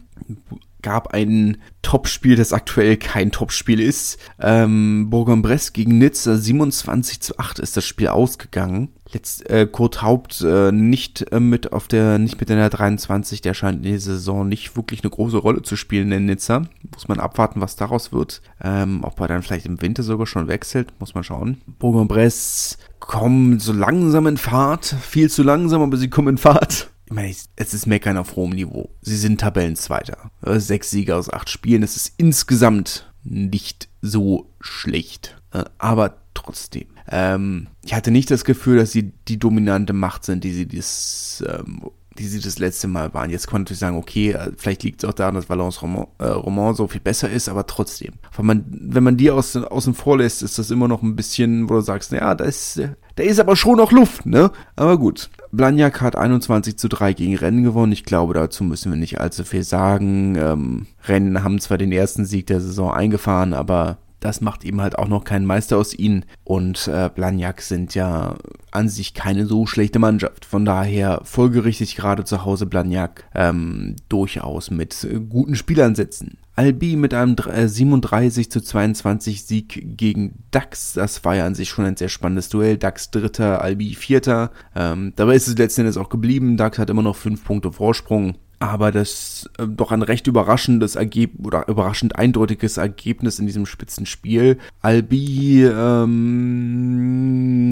Gab 0.82 1.14
ein 1.14 1.58
Topspiel, 1.82 2.36
das 2.36 2.54
aktuell 2.54 2.98
kein 2.98 3.32
Topspiel 3.32 3.80
ist. 3.80 4.18
Ähm, 4.40 5.10
Bourg-en-Bresse 5.10 5.72
gegen 5.72 5.98
Nizza 5.98 6.38
27 6.38 7.22
zu 7.22 7.40
8 7.40 7.60
ist 7.60 7.76
das 7.78 7.86
Spiel 7.86 8.10
ausgegangen. 8.10 8.90
Letzt, 9.14 9.50
äh, 9.50 9.68
Kurt 9.72 10.02
Haupt 10.02 10.42
äh, 10.42 10.72
nicht 10.72 11.32
äh, 11.32 11.40
mit 11.40 11.72
auf 11.72 11.88
der, 11.88 12.18
nicht 12.18 12.40
mit 12.40 12.50
in 12.50 12.58
der 12.58 12.70
23, 12.70 13.42
der 13.42 13.54
scheint 13.54 13.86
in 13.86 13.92
der 13.92 14.00
Saison 14.00 14.48
nicht 14.48 14.76
wirklich 14.76 15.04
eine 15.04 15.12
große 15.12 15.38
Rolle 15.38 15.62
zu 15.62 15.76
spielen 15.76 16.12
in 16.12 16.26
Nizza. 16.26 16.64
Muss 16.94 17.08
man 17.08 17.20
abwarten, 17.20 17.62
was 17.62 17.76
daraus 17.76 18.12
wird. 18.12 18.42
Ähm, 18.62 19.04
ob 19.04 19.20
er 19.20 19.28
dann 19.28 19.44
vielleicht 19.44 19.66
im 19.66 19.82
Winter 19.82 20.04
sogar 20.04 20.28
schon 20.28 20.48
wechselt, 20.48 20.94
muss 21.00 21.14
man 21.14 21.24
schauen. 21.24 21.62
Bourg-en-Bresse 21.80 22.78
kommen 23.00 23.60
so 23.60 23.74
langsam 23.74 24.28
in 24.28 24.38
Fahrt, 24.38 24.86
viel 24.86 25.30
zu 25.30 25.44
langsam, 25.44 25.82
aber 25.82 25.98
sie 25.98 26.10
kommen 26.10 26.30
in 26.30 26.38
Fahrt. 26.38 26.90
Ich 27.06 27.12
meine, 27.12 27.36
es 27.56 27.74
ist 27.74 27.86
Meckern 27.86 28.18
auf 28.18 28.36
hohem 28.36 28.52
Niveau. 28.52 28.90
Sie 29.02 29.18
sind 29.18 29.42
Tabellenzweiter. 29.42 30.32
Äh, 30.42 30.60
sechs 30.60 30.90
Siege 30.90 31.16
aus 31.16 31.32
acht 31.32 31.50
Spielen. 31.50 31.84
Es 31.84 31.96
ist 31.96 32.14
insgesamt 32.18 33.12
nicht 33.24 33.90
so 34.02 34.50
schlecht. 34.60 35.36
Äh, 35.52 35.66
aber 35.78 36.18
trotzdem. 36.34 36.88
Ähm, 37.10 37.68
ich 37.84 37.94
hatte 37.94 38.12
nicht 38.12 38.32
das 38.32 38.46
Gefühl, 38.46 38.78
dass 38.78 38.92
sie 38.92 39.12
die 39.28 39.40
dominante 39.40 39.94
Macht 39.94 40.24
sind, 40.26 40.44
die 40.44 40.52
sie 40.54 40.68
das, 40.68 41.44
ähm, 41.48 41.82
die 42.18 42.28
sie 42.28 42.40
das 42.40 42.60
letzte 42.60 42.88
Mal 42.88 43.14
waren. 43.14 43.30
Jetzt 43.30 43.48
konnte 43.48 43.74
ich 43.74 43.80
sagen, 43.80 43.98
okay, 43.98 44.32
äh, 44.32 44.52
vielleicht 44.56 44.84
liegt 44.84 45.04
es 45.04 45.10
auch 45.10 45.14
daran, 45.14 45.36
dass 45.36 45.50
Valence 45.50 45.82
Roman, 45.82 46.08
äh, 46.20 46.26
Roman 46.26 46.76
so 46.76 46.88
viel 46.88 47.02
besser 47.02 47.30
ist, 47.30 47.50
aber 47.50 47.66
trotzdem. 47.66 48.14
Wenn 48.36 48.46
man, 48.46 48.66
wenn 48.70 49.04
man 49.04 49.18
die 49.18 49.32
aus, 49.32 49.56
außen 49.56 49.94
vor 49.94 50.18
lässt, 50.18 50.44
ist 50.44 50.60
das 50.60 50.72
immer 50.72 50.88
noch 50.88 51.02
ein 51.02 51.16
bisschen, 51.16 51.70
wo 51.70 51.76
du 51.76 51.82
sagst, 51.82 52.12
ja, 52.12 52.36
da 52.36 52.46
ist, 52.46 52.80
da 53.16 53.24
ist 53.24 53.40
aber 53.40 53.56
schon 53.56 53.78
noch 53.78 53.92
Luft, 53.92 54.26
ne? 54.26 54.52
Aber 54.76 54.98
gut. 54.98 55.30
Blagnac 55.52 56.02
hat 56.02 56.16
21 56.16 56.78
zu 56.78 56.90
3 56.90 57.14
gegen 57.14 57.36
Rennen 57.36 57.64
gewonnen. 57.64 57.92
Ich 57.92 58.06
glaube, 58.06 58.34
dazu 58.34 58.64
müssen 58.64 58.92
wir 58.92 58.98
nicht 58.98 59.20
allzu 59.20 59.44
viel 59.44 59.64
sagen. 59.64 60.36
Ähm, 60.36 60.88
Rennen 61.06 61.44
haben 61.44 61.60
zwar 61.60 61.78
den 61.78 61.92
ersten 61.92 62.26
Sieg 62.26 62.48
der 62.48 62.60
Saison 62.60 62.92
eingefahren, 62.92 63.54
aber 63.54 63.98
das 64.24 64.40
macht 64.40 64.64
eben 64.64 64.80
halt 64.80 64.98
auch 64.98 65.10
noch 65.10 65.26
keinen 65.26 65.46
Meister 65.46 65.78
aus 65.78 65.94
ihnen. 65.94 66.24
Und 66.46 66.88
äh, 66.88 67.10
Blagnac 67.14 67.62
sind 67.62 67.94
ja 67.94 68.36
an 68.72 68.88
sich 68.88 69.14
keine 69.14 69.46
so 69.46 69.66
schlechte 69.66 70.00
Mannschaft. 70.00 70.46
Von 70.46 70.64
daher 70.64 71.22
folgerichtig 71.26 71.98
gerade 71.98 72.24
zu 72.24 72.46
Hause 72.46 72.66
Blagnac 72.66 73.26
ähm, 73.36 73.98
durchaus 74.08 74.72
mit 74.72 75.04
äh, 75.04 75.20
guten 75.20 75.56
Spielansätzen. 75.56 76.38
Albi 76.56 76.96
mit 76.96 77.14
einem 77.14 77.36
37 77.38 78.46
äh, 78.46 78.50
zu 78.50 78.62
22 78.62 79.44
Sieg 79.44 79.98
gegen 79.98 80.44
DAX. 80.52 80.94
Das 80.94 81.26
war 81.26 81.36
ja 81.36 81.46
an 81.46 81.56
sich 81.56 81.68
schon 81.68 81.84
ein 81.84 81.98
sehr 81.98 82.10
spannendes 82.10 82.48
Duell. 82.48 82.78
DAX 82.78 83.12
Dritter, 83.12 83.62
Albi 83.62 83.94
Vierter. 83.94 84.52
Ähm, 84.74 85.12
dabei 85.18 85.36
ist 85.36 85.48
es 85.48 85.58
letzten 85.58 85.82
Endes 85.82 85.98
auch 85.98 86.10
geblieben. 86.10 86.56
DAX 86.56 86.78
hat 86.78 86.90
immer 86.90 87.02
noch 87.02 87.18
fünf 87.18 87.44
Punkte 87.44 87.74
Vorsprung 87.74 88.36
aber 88.70 88.92
das 88.92 89.50
äh, 89.58 89.68
doch 89.68 89.92
ein 89.92 90.02
recht 90.02 90.28
überraschendes 90.28 90.96
Ergebnis 90.96 91.46
oder 91.46 91.68
überraschend 91.68 92.16
eindeutiges 92.16 92.78
Ergebnis 92.78 93.40
in 93.40 93.46
diesem 93.46 93.66
Spitzenspiel. 93.66 94.58
Albi, 94.82 95.66
ähm, 95.66 97.02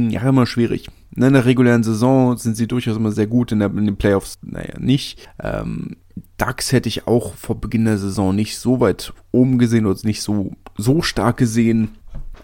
ja, 0.10 0.28
immer 0.28 0.46
schwierig. 0.46 0.90
In 1.16 1.34
der 1.34 1.46
regulären 1.46 1.84
Saison 1.84 2.38
sind 2.38 2.56
sie 2.56 2.68
durchaus 2.68 2.98
immer 2.98 3.12
sehr 3.12 3.28
gut, 3.28 3.52
in, 3.52 3.60
der, 3.60 3.70
in 3.70 3.86
den 3.86 3.98
Playoffs, 3.98 4.40
naja, 4.42 4.80
nicht. 4.80 5.30
Ähm, 5.42 5.98
DAX 6.38 6.72
hätte 6.72 6.90
ich 6.90 7.08
auch 7.08 7.36
vor 7.36 7.60
Beginn 7.60 7.86
der 7.86 7.98
Saison 7.98 8.36
nicht 8.36 8.58
so 8.58 8.80
weit 8.80 9.14
oben 9.32 9.58
gesehen 9.58 9.86
oder 9.86 10.00
nicht 10.04 10.22
so, 10.22 10.52
so 10.78 11.02
stark 11.02 11.38
gesehen. 11.38 11.90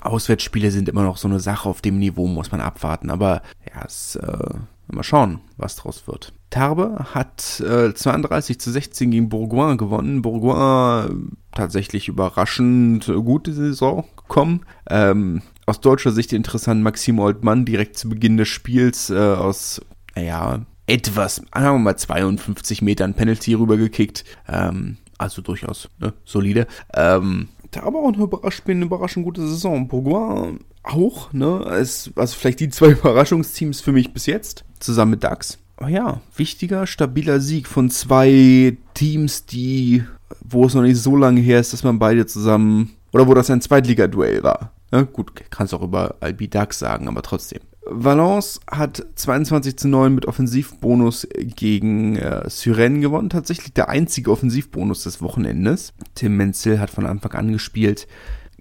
Auswärtsspiele 0.01 0.71
sind 0.71 0.89
immer 0.89 1.03
noch 1.03 1.17
so 1.17 1.27
eine 1.27 1.39
Sache, 1.39 1.67
auf 1.67 1.81
dem 1.81 1.99
Niveau 1.99 2.27
muss 2.27 2.51
man 2.51 2.62
abwarten, 2.62 3.10
aber 3.10 3.41
ja, 3.73 3.83
es, 3.86 4.15
äh, 4.15 4.53
mal 4.95 5.04
schauen, 5.04 5.39
was 5.58 5.76
draus 5.76 6.08
wird. 6.08 6.34
Tarbe 6.50 7.08
hat 7.13 7.60
äh, 7.60 7.93
32 7.93 8.60
zu 8.60 8.71
16 8.71 9.12
gegen 9.12 9.30
Bourgoin 9.30 9.78
gewonnen. 9.78 10.21
Bourgoin 10.21 10.56
äh, 10.56 11.56
tatsächlich 11.56 12.08
überraschend 12.08 13.06
gute 13.06 13.54
Saison 13.54 14.06
gekommen. 14.15 14.65
Ähm, 14.89 15.41
aus 15.65 15.82
deutscher 15.82 16.12
Sicht 16.12 16.32
interessant, 16.32 16.82
Maxim 16.82 17.19
Oldmann 17.19 17.65
direkt 17.65 17.97
zu 17.97 18.10
Beginn 18.10 18.38
des 18.38 18.47
Spiels 18.47 19.10
äh, 19.10 19.17
aus, 19.17 19.82
naja, 20.15 20.65
etwas, 20.86 21.36
sagen 21.36 21.76
wir 21.76 21.80
mal 21.80 21.97
52 21.97 22.82
Metern 22.82 23.13
Penalty 23.13 23.54
rübergekickt. 23.54 24.23
Ähm, 24.47 24.97
also 25.17 25.41
durchaus 25.41 25.89
ne, 26.00 26.13
solide. 26.23 26.67
Ähm, 26.93 27.50
aber 27.82 28.00
auch 28.00 28.13
eine 28.13 28.23
überraschend, 28.23 28.69
eine 28.69 28.86
überraschend 28.86 29.26
gute 29.26 29.41
Saison. 29.41 29.88
Bourgoin 29.88 30.60
auch, 30.88 31.34
ne? 31.34 31.60
Es, 31.80 32.12
also 32.15 32.36
vielleicht 32.36 32.60
die 32.60 32.69
zwei 32.69 32.88
Überraschungsteams 32.91 33.82
für 33.82 33.91
mich 33.91 34.13
bis 34.13 34.26
jetzt, 34.26 34.63
zusammen 34.80 35.12
mit 35.12 35.23
DAX. 35.23 35.58
Oh 35.80 35.88
ja, 35.88 36.21
wichtiger, 36.36 36.88
stabiler 36.88 37.39
Sieg 37.39 37.67
von 37.67 37.89
zwei 37.89 38.78
Teams, 38.95 39.45
die, 39.45 40.04
wo 40.43 40.65
es 40.65 40.73
noch 40.73 40.82
nicht 40.82 40.97
so 40.97 41.15
lange 41.15 41.39
her 41.41 41.60
ist, 41.60 41.73
dass 41.73 41.84
man 41.84 42.00
beide 42.00 42.26
zusammen, 42.26 42.95
oder 43.12 43.28
wo 43.28 43.34
das 43.34 43.50
ein 43.52 43.62
Zweitligaduell 43.62 44.41
war. 44.43 44.71
Ja, 44.91 45.02
gut, 45.02 45.32
kannst 45.50 45.73
auch 45.73 45.84
über 45.84 46.15
Albi 46.19 46.47
Dax 46.47 46.80
sagen, 46.80 47.08
aber 47.08 47.21
trotzdem. 47.21 47.60
Valence 47.89 48.60
hat 48.69 49.06
22 49.15 49.78
zu 49.78 49.88
9 49.88 50.13
mit 50.13 50.26
Offensivbonus 50.26 51.28
gegen 51.56 52.17
äh, 52.17 52.50
Syren 52.50 53.02
gewonnen. 53.02 53.30
Tatsächlich 53.30 53.73
der 53.73 53.89
einzige 53.89 54.32
Offensivbonus 54.32 55.04
des 55.04 55.21
Wochenendes. 55.21 55.93
Tim 56.15 56.36
Menzel 56.36 56.80
hat 56.80 56.89
von 56.89 57.06
Anfang 57.06 57.34
an 57.34 57.52
gespielt. 57.52 58.08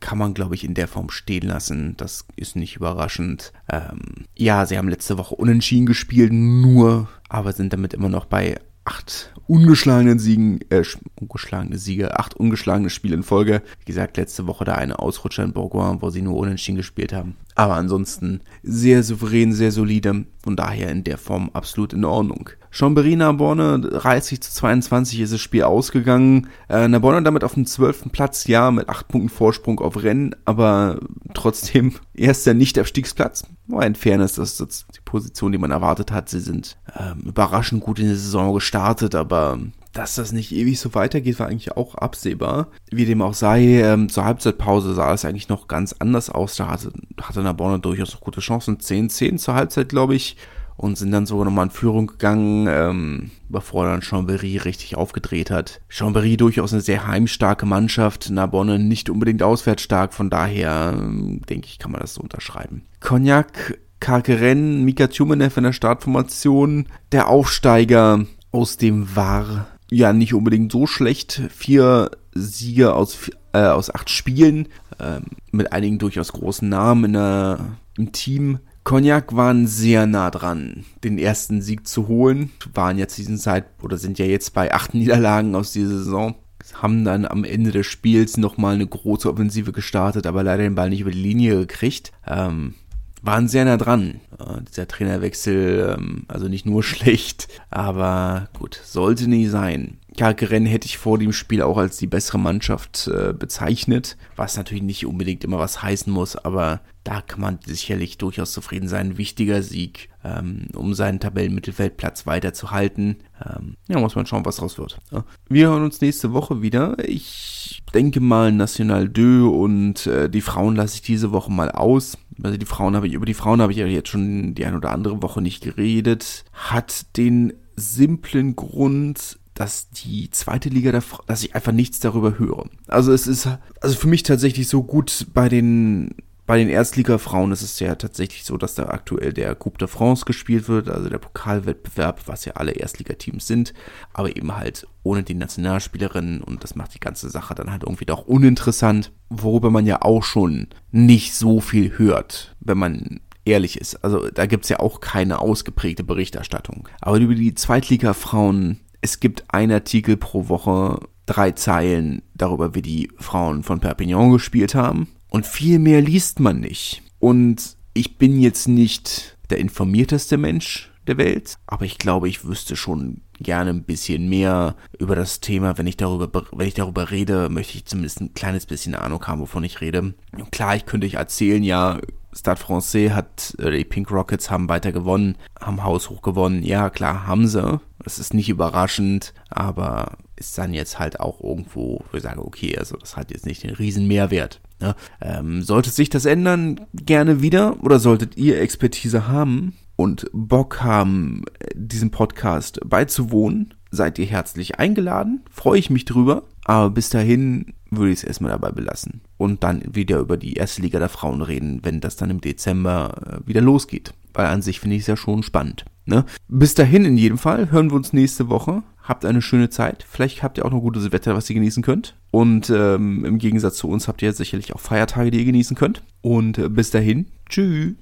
Kann 0.01 0.19
man, 0.19 0.35
glaube 0.35 0.55
ich, 0.55 0.65
in 0.65 0.75
der 0.75 0.89
Form 0.89 1.11
stehen 1.11 1.47
lassen. 1.49 1.95
Das 1.97 2.27
ist 2.37 2.57
nicht 2.57 2.77
überraschend. 2.77 3.53
Ähm, 3.71 4.27
ja, 4.37 4.67
sie 4.67 4.77
haben 4.77 4.89
letzte 4.89 5.19
Woche 5.19 5.35
unentschieden 5.35 5.87
gespielt, 5.87 6.33
nur, 6.33 7.09
aber 7.29 7.53
sind 7.53 7.73
damit 7.73 7.95
immer 7.95 8.09
noch 8.09 8.27
bei 8.27 8.59
acht 8.87 9.33
ungeschlagenen 9.49 10.19
Siegen, 10.19 10.61
äh, 10.71 10.83
ungeschlagene 11.21 11.79
Siege, 11.79 12.19
acht 12.19 12.35
ungeschlagene 12.35 12.91
Spiele 12.91 13.17
in 13.17 13.23
Folge. 13.23 13.63
Wie 13.81 13.85
gesagt, 13.85 14.17
letzte 14.17 14.47
Woche 14.47 14.65
da 14.65 14.75
eine 14.75 14.99
Ausrutscher 14.99 15.45
in 15.45 15.53
Bourgoin, 15.53 16.03
wo 16.03 16.11
sie 16.11 16.23
nur 16.23 16.37
unentschieden 16.37 16.77
gespielt 16.77 17.13
haben. 17.13 17.37
Aber 17.55 17.75
ansonsten 17.75 18.41
sehr 18.63 19.03
souverän, 19.03 19.53
sehr 19.53 19.73
solide. 19.73 20.27
Von 20.43 20.57
daher 20.57 20.91
in 20.91 21.05
der 21.05 21.19
Form 21.19 21.51
absolut 21.53 21.93
in 21.93 22.05
Ordnung. 22.05 22.51
Chambéry 22.77 23.17
Narbonne 23.17 23.81
30 23.81 24.43
zu 24.43 24.53
22 24.53 25.21
ist 25.21 25.33
das 25.33 25.41
Spiel 25.41 25.63
ausgegangen. 25.63 26.49
Äh, 26.69 26.89
Narbonne 26.89 27.23
damit 27.23 27.43
auf 27.43 27.55
dem 27.55 27.65
12. 27.65 28.13
Platz, 28.13 28.47
ja, 28.49 28.71
mit 28.71 28.91
8 28.91 29.09
Punkten 29.09 29.31
Vorsprung 29.31 29.81
auf 29.81 30.03
Rennen, 30.03 30.37
aber 30.45 31.01
trotzdem 31.33 31.95
erster 32.15 32.53
Nicht-Abstiegsplatz. 32.53 33.45
War 33.69 33.87
in 33.87 33.95
Fairness, 33.95 34.35
das 34.35 34.61
ist 34.61 34.87
die 34.95 35.01
Position, 35.07 35.53
die 35.53 35.59
man 35.59 35.71
erwartet 35.71 36.13
hat. 36.13 36.29
Sie 36.29 36.39
sind 36.39 36.77
ähm, 37.01 37.21
überraschend 37.25 37.83
gut 37.83 37.99
in 37.99 38.09
die 38.09 38.15
Saison 38.15 38.53
gestartet, 38.53 39.15
aber 39.15 39.59
dass 39.95 40.17
das 40.17 40.33
nicht 40.33 40.53
ewig 40.53 40.79
so 40.79 40.95
weitergeht, 40.95 41.41
war 41.41 41.47
eigentlich 41.47 41.79
auch 41.79 41.95
absehbar. 41.95 42.69
Wie 42.91 43.07
dem 43.07 43.23
auch 43.23 43.33
sei, 43.33 43.81
ähm, 43.81 44.11
zur 44.11 44.27
Halbzeitpause 44.27 44.93
sah 44.93 45.15
es 45.15 45.25
eigentlich 45.25 45.49
noch 45.49 45.67
ganz 45.67 45.95
anders 45.99 46.29
aus. 46.29 46.57
Da 46.57 46.69
hatte, 46.69 46.93
hatte 47.23 47.43
Narbonne 47.43 47.79
durchaus 47.79 48.13
noch 48.13 48.21
gute 48.21 48.41
Chancen. 48.41 48.77
10-10 48.77 49.39
zur 49.39 49.55
Halbzeit, 49.55 49.89
glaube 49.89 50.15
ich. 50.15 50.37
Und 50.77 50.99
sind 50.99 51.11
dann 51.11 51.25
sogar 51.25 51.47
nochmal 51.47 51.67
in 51.67 51.71
Führung 51.71 52.07
gegangen, 52.07 52.69
ähm, 52.71 53.31
bevor 53.49 53.87
dann 53.87 54.03
Chambéry 54.03 54.63
richtig 54.65 54.97
aufgedreht 54.97 55.51
hat. 55.51 55.81
Chambéry 55.91 56.37
durchaus 56.37 56.73
eine 56.73 56.83
sehr 56.83 57.07
heimstarke 57.07 57.65
Mannschaft, 57.65 58.29
Narbonne 58.29 58.79
nicht 58.79 59.09
unbedingt 59.09 59.43
auswärtsstark, 59.43 60.13
von 60.13 60.29
daher 60.29 60.93
ähm, 60.95 61.41
denke 61.49 61.67
ich, 61.69 61.79
kann 61.79 61.93
man 61.93 62.03
das 62.03 62.15
so 62.15 62.21
unterschreiben. 62.21 62.83
Cognac, 63.01 63.79
Karkeren, 64.01 64.85
Mika 64.85 65.07
Tjumenev 65.07 65.57
in 65.57 65.65
der 65.65 65.73
Startformation, 65.73 66.87
der 67.11 67.29
Aufsteiger 67.29 68.27
aus 68.53 68.77
dem 68.77 69.17
War 69.17 69.69
ja 69.91 70.13
nicht 70.13 70.35
unbedingt 70.35 70.73
so 70.73 70.87
schlecht. 70.87 71.43
Vier 71.55 72.11
Siege 72.35 72.95
aus, 72.95 73.31
äh, 73.53 73.61
aus 73.61 73.95
acht 73.95 74.11
Spielen, 74.11 74.69
äh, 74.99 75.21
mit 75.51 75.73
einigen 75.73 75.99
durchaus 75.99 76.33
großen 76.33 76.69
Namen 76.69 77.05
in 77.07 77.13
der, 77.15 77.59
im 77.97 78.13
Team. 78.13 78.59
Cognac 78.87 79.35
waren 79.35 79.67
sehr 79.67 80.07
nah 80.07 80.31
dran, 80.31 80.85
den 81.03 81.19
ersten 81.19 81.61
Sieg 81.61 81.89
zu 81.89 82.07
holen. 82.07 82.53
Waren 82.73 82.99
jetzt 82.99 83.19
diesen 83.19 83.37
Zeit 83.37 83.65
oder 83.83 83.99
sind 83.99 84.17
ja 84.21 84.27
jetzt 84.27 84.55
bei 84.55 84.73
acht 84.73 84.95
Niederlagen 84.95 85.57
aus 85.57 85.73
dieser 85.73 85.99
Saison. 85.99 86.37
Haben 86.73 87.05
dann 87.05 87.27
am 87.27 87.43
Ende 87.43 87.73
des 87.73 87.85
Spiels 87.85 88.37
nochmal 88.37 88.77
eine 88.77 88.87
große 88.87 89.29
Offensive 89.29 89.73
gestartet, 89.73 90.25
aber 90.25 90.45
leider 90.45 90.63
den 90.63 90.77
Ball 90.77 90.91
nicht 90.91 91.01
über 91.01 91.11
die 91.11 91.21
Linie 91.21 91.59
gekriegt. 91.59 92.13
Ähm, 92.29 92.75
waren 93.23 93.49
sehr 93.49 93.65
nah 93.65 93.77
dran. 93.77 94.21
Äh, 94.39 94.63
dieser 94.69 94.87
Trainerwechsel, 94.87 95.97
ähm, 95.99 96.25
also 96.29 96.47
nicht 96.47 96.65
nur 96.65 96.83
schlecht, 96.85 97.49
aber 97.71 98.51
gut, 98.57 98.81
sollte 98.85 99.29
nie 99.29 99.49
sein. 99.49 99.99
Kalkeren 100.17 100.65
hätte 100.65 100.87
ich 100.87 100.97
vor 100.97 101.19
dem 101.19 101.33
Spiel 101.33 101.61
auch 101.61 101.77
als 101.77 101.97
die 101.97 102.07
bessere 102.07 102.39
Mannschaft 102.39 103.09
äh, 103.09 103.33
bezeichnet, 103.33 104.17
was 104.37 104.57
natürlich 104.57 104.85
nicht 104.85 105.07
unbedingt 105.07 105.43
immer 105.43 105.59
was 105.59 105.83
heißen 105.83 106.13
muss, 106.13 106.37
aber 106.37 106.83
da 107.07 107.21
kann 107.21 107.41
man 107.41 107.61
sicherlich 107.65 108.19
durchaus 108.19 108.51
zufrieden 108.51 108.89
sein. 108.89 109.17
Wichtiger 109.17 109.63
Sieg, 109.63 110.09
ähm, 110.25 110.67
um 110.75 110.93
seinen 110.93 111.21
Tabellenmittelfeldplatz 111.21 112.27
weiterzuhalten. 112.27 113.19
Ähm, 113.45 113.77
ja, 113.87 114.01
muss 114.01 114.17
man 114.17 114.27
schauen, 114.27 114.45
was 114.45 114.57
draus 114.57 114.77
wird. 114.77 114.99
Ja. 115.13 115.25
Wir 115.49 115.69
hören 115.69 115.85
uns 115.85 116.01
nächste 116.01 116.33
Woche 116.33 116.63
wieder. 116.63 116.97
Ich 117.09 117.81
denke 117.95 118.19
mal 118.19 118.51
National 118.51 119.09
2 119.13 119.45
und 119.45 120.09
äh, 120.09 120.29
die 120.29 120.41
Frauen 120.41 120.75
lasse 120.75 120.97
ich 120.97 121.03
diese 121.03 121.31
Woche 121.31 121.53
mal 121.53 121.71
aus. 121.71 122.19
Also 122.43 122.59
die 122.59 122.67
Frauen 122.67 122.97
habe 122.97 123.07
ich, 123.07 123.13
über 123.13 123.25
die 123.25 123.35
Frauen 123.35 123.63
habe 123.63 123.71
ich 123.71 123.79
ja 123.79 123.87
jetzt 123.87 124.09
schon 124.09 124.57
die 124.57 124.67
eine 124.67 124.77
oder 124.77 124.91
andere 124.91 125.23
Woche 125.23 125.41
nicht 125.41 125.63
geredet. 125.63 126.45
Hat 126.53 127.17
den 127.17 127.53
simplen 127.77 128.57
Grund, 128.57 129.39
dass 129.55 129.91
die 129.91 130.29
zweite 130.33 130.71
Liga, 130.71 130.91
der, 130.91 131.05
dass 131.29 131.45
ich 131.45 131.55
einfach 131.55 131.73
nichts 131.73 132.01
darüber 132.01 132.37
höre. 132.37 132.65
Also 132.89 133.13
es 133.13 133.29
ist, 133.29 133.49
also 133.81 133.95
für 133.95 134.09
mich 134.09 134.25
tatsächlich 134.25 134.67
so 134.67 134.83
gut 134.83 135.29
bei 135.33 135.49
den 135.49 136.17
bei 136.47 136.59
den 136.59 136.69
Erstliga-Frauen 136.69 137.51
ist 137.51 137.63
es 137.63 137.81
ja 137.81 137.97
tatsächlich 137.97 138.45
so, 138.45 138.57
dass 138.57 138.77
da 138.77 138.85
aktuell 138.85 139.33
der 139.33 139.57
Coupe 139.57 139.79
de 139.79 139.89
France 139.89 140.25
gespielt 140.25 140.69
wird, 140.69 140.89
also 140.89 141.09
der 141.09 141.19
Pokalwettbewerb, 141.19 142.23
was 142.27 142.45
ja 142.45 142.53
alle 142.53 142.71
Erstligateams 142.71 143.49
sind, 143.49 143.75
aber 144.13 144.37
eben 144.37 144.57
halt 144.57 144.87
ohne 145.03 145.25
die 145.25 145.35
Nationalspielerinnen 145.35 146.41
und 146.41 146.63
das 146.63 146.77
macht 146.77 146.95
die 146.95 147.01
ganze 147.01 147.31
Sache 147.31 147.57
dann 147.57 147.73
halt 147.73 147.83
irgendwie 147.83 148.07
doch 148.07 148.27
uninteressant, 148.27 149.13
worüber 149.29 149.71
man 149.71 149.87
ja 149.87 150.03
auch 150.03 150.23
schon 150.23 150.69
nicht 150.93 151.35
so 151.35 151.61
viel 151.61 151.99
hört, 151.99 152.55
wenn 152.61 152.79
man 152.79 153.21
ehrlich 153.45 153.81
ist. 153.81 154.05
Also 154.05 154.31
da 154.31 154.47
gibt's 154.47 154.69
ja 154.69 154.79
auch 154.79 155.01
keine 155.01 155.41
ausgeprägte 155.41 156.05
Berichterstattung. 156.05 156.89
Aber 157.01 157.19
über 157.19 157.35
die 157.35 157.55
Zweitliga-Frauen, 157.55 158.81
es 159.01 159.19
gibt 159.19 159.45
einen 159.49 159.73
Artikel 159.73 160.17
pro 160.17 160.49
Woche, 160.49 161.01
drei 161.27 161.51
Zeilen 161.53 162.23
darüber, 162.35 162.77
wie 162.77 162.83
die 162.83 163.11
Frauen 163.19 163.65
von 163.65 163.81
Perpignan 163.81 164.31
gespielt 164.31 164.77
haben 164.77 165.09
und 165.37 165.45
viel 165.45 165.79
mehr 165.79 166.01
liest 166.01 166.41
man 166.41 166.61
nicht. 166.61 167.03
Und 167.19 167.77
ich 167.93 168.17
bin 168.17 168.41
jetzt 168.41 168.69
nicht 168.69 169.37
der 169.51 169.59
informierteste 169.59 170.39
Mensch 170.39 170.91
der 171.07 171.19
Welt, 171.19 171.59
aber 171.67 171.85
ich 171.85 171.99
glaube, 171.99 172.27
ich 172.27 172.47
wüsste 172.47 172.75
schon 172.75 173.21
gerne 173.39 173.69
ein 173.69 173.83
bisschen 173.83 174.31
mehr 174.31 174.77
über 174.99 175.15
das 175.15 175.41
Thema. 175.41 175.77
Wenn 175.77 175.87
ich 175.87 175.99
darüber, 175.99 176.47
wenn 176.53 176.67
ich 176.67 176.73
darüber 176.73 177.11
rede, 177.11 177.51
möchte 177.51 177.77
ich 177.77 177.85
zumindest 177.85 178.23
ein 178.23 178.33
kleines 178.33 178.65
bisschen 178.65 178.95
Ahnung 178.95 179.27
haben, 179.27 179.43
wovon 179.43 179.63
ich 179.63 179.83
rede. 179.83 180.15
Klar, 180.53 180.75
ich 180.75 180.87
könnte 180.87 181.07
ich 181.07 181.17
erzählen, 181.17 181.63
ja, 181.63 182.01
Stade 182.33 182.59
Francais 182.59 183.11
hat, 183.11 183.57
äh, 183.59 183.71
die 183.73 183.85
Pink 183.85 184.11
Rockets 184.11 184.51
haben 184.51 184.71
weiter 184.71 184.91
gewonnen, 184.91 185.37
haben 185.61 185.85
Haus 185.85 186.09
hoch 186.09 186.23
gewonnen. 186.23 186.63
Ja, 186.63 186.89
klar, 186.89 187.27
haben 187.27 187.47
sie. 187.47 187.79
Das 188.03 188.19
ist 188.19 188.33
nicht 188.33 188.49
überraschend, 188.49 189.35
aber 189.51 190.17
ist 190.37 190.57
dann 190.57 190.73
jetzt 190.73 190.99
halt 190.99 191.21
auch 191.21 191.43
irgendwo, 191.43 192.03
wo 192.11 192.17
ich 192.17 192.23
sage, 192.23 192.43
okay, 192.43 192.79
also 192.79 192.97
das 192.97 193.19
hat 193.19 193.31
jetzt 193.31 193.45
nicht 193.45 193.65
den 193.65 193.75
riesen 193.75 194.07
Mehrwert. 194.07 194.63
Ne? 194.81 194.95
Ähm, 195.21 195.63
sollte 195.63 195.91
sich 195.91 196.11
das 196.11 196.25
ändern, 196.25 196.81
gerne 196.93 197.43
wieder. 197.43 197.83
Oder 197.83 197.99
solltet 197.99 198.37
ihr 198.37 198.61
Expertise 198.61 199.29
haben 199.29 199.75
und 199.97 200.29
Bock 200.33 200.83
haben, 200.83 201.45
diesem 201.75 202.11
Podcast 202.11 202.81
beizuwohnen, 202.85 203.75
seid 203.91 204.19
ihr 204.19 204.27
herzlich 204.27 204.79
eingeladen. 204.79 205.43
Freue 205.51 205.79
ich 205.79 205.91
mich 205.91 206.05
drüber. 206.05 206.45
Aber 206.65 206.91
bis 206.91 207.11
dahin 207.11 207.75
würde 207.91 208.11
ich 208.11 208.19
es 208.19 208.25
erstmal 208.25 208.51
dabei 208.51 208.73
belassen. 208.73 209.21
Und 209.37 209.63
dann 209.63 209.83
wieder 209.87 210.19
über 210.19 210.37
die 210.37 210.55
erste 210.55 210.83
Liga 210.83 210.99
der 210.99 211.09
Frauen 211.09 211.43
reden, 211.43 211.81
wenn 211.83 212.01
das 212.01 212.17
dann 212.17 212.31
im 212.31 212.41
Dezember 212.41 213.41
äh, 213.45 213.49
wieder 213.49 213.61
losgeht. 213.61 214.13
Weil 214.35 214.47
an 214.47 214.63
sich 214.63 214.81
finde 214.81 214.97
ich 214.97 215.03
es 215.03 215.07
ja 215.07 215.17
schon 215.17 215.43
spannend. 215.43 215.85
Ne? 216.05 216.25
Bis 216.49 216.75
dahin 216.75 217.05
in 217.05 217.17
jedem 217.17 217.39
Fall 217.39 217.71
hören 217.71 217.91
wir 217.91 217.97
uns 217.97 218.13
nächste 218.13 218.49
Woche. 218.49 218.83
Habt 219.07 219.25
eine 219.25 219.41
schöne 219.41 219.71
Zeit. 219.71 220.05
Vielleicht 220.09 220.43
habt 220.43 220.59
ihr 220.59 220.65
auch 220.65 220.71
noch 220.73 220.81
gutes 220.81 221.13
Wetter, 221.13 221.37
was 221.37 221.49
ihr 221.49 221.55
genießen 221.55 221.83
könnt. 221.83 222.17
Und 222.33 222.71
ähm, 222.71 223.25
im 223.25 223.39
Gegensatz 223.39 223.77
zu 223.77 223.89
uns 223.89 224.09
habt 224.09 224.21
ihr 224.21 224.33
sicherlich 224.33 224.75
auch 224.75 224.81
Feiertage, 224.81 225.31
die 225.31 225.39
ihr 225.39 225.45
genießen 225.45 225.77
könnt. 225.77 226.03
Und 226.23 226.59
äh, 226.59 226.69
bis 226.69 226.91
dahin, 226.91 227.27
tschüss. 227.49 227.95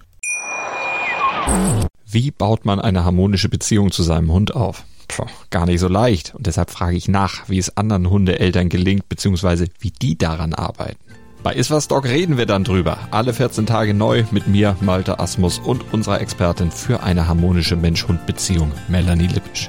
Wie 2.07 2.31
baut 2.31 2.65
man 2.65 2.81
eine 2.81 3.05
harmonische 3.05 3.51
Beziehung 3.51 3.91
zu 3.91 4.03
seinem 4.03 4.33
Hund 4.33 4.55
auf? 4.55 4.85
Puh, 5.09 5.27
gar 5.51 5.67
nicht 5.67 5.81
so 5.81 5.89
leicht. 5.89 6.35
Und 6.35 6.47
deshalb 6.47 6.71
frage 6.71 6.97
ich 6.97 7.07
nach, 7.07 7.51
wie 7.51 7.59
es 7.59 7.77
anderen 7.77 8.09
Hundeeltern 8.09 8.71
gelingt, 8.71 9.09
beziehungsweise 9.11 9.67
wie 9.81 9.91
die 9.91 10.17
daran 10.17 10.55
arbeiten. 10.55 10.99
Bei 11.43 11.53
Iswas 11.53 11.89
Dog 11.89 12.07
reden 12.07 12.39
wir 12.39 12.47
dann 12.47 12.65
drüber. 12.65 12.97
Alle 13.11 13.35
14 13.35 13.67
Tage 13.67 13.93
neu 13.93 14.25
mit 14.31 14.47
mir, 14.47 14.79
Malte 14.81 15.19
Asmus 15.21 15.59
und 15.59 15.93
unserer 15.93 16.23
Expertin 16.23 16.71
für 16.71 17.03
eine 17.03 17.29
harmonische 17.29 17.77
Mensch-Hund-Beziehung, 17.77 18.73
Melanie 18.89 19.27
Lippisch. 19.27 19.69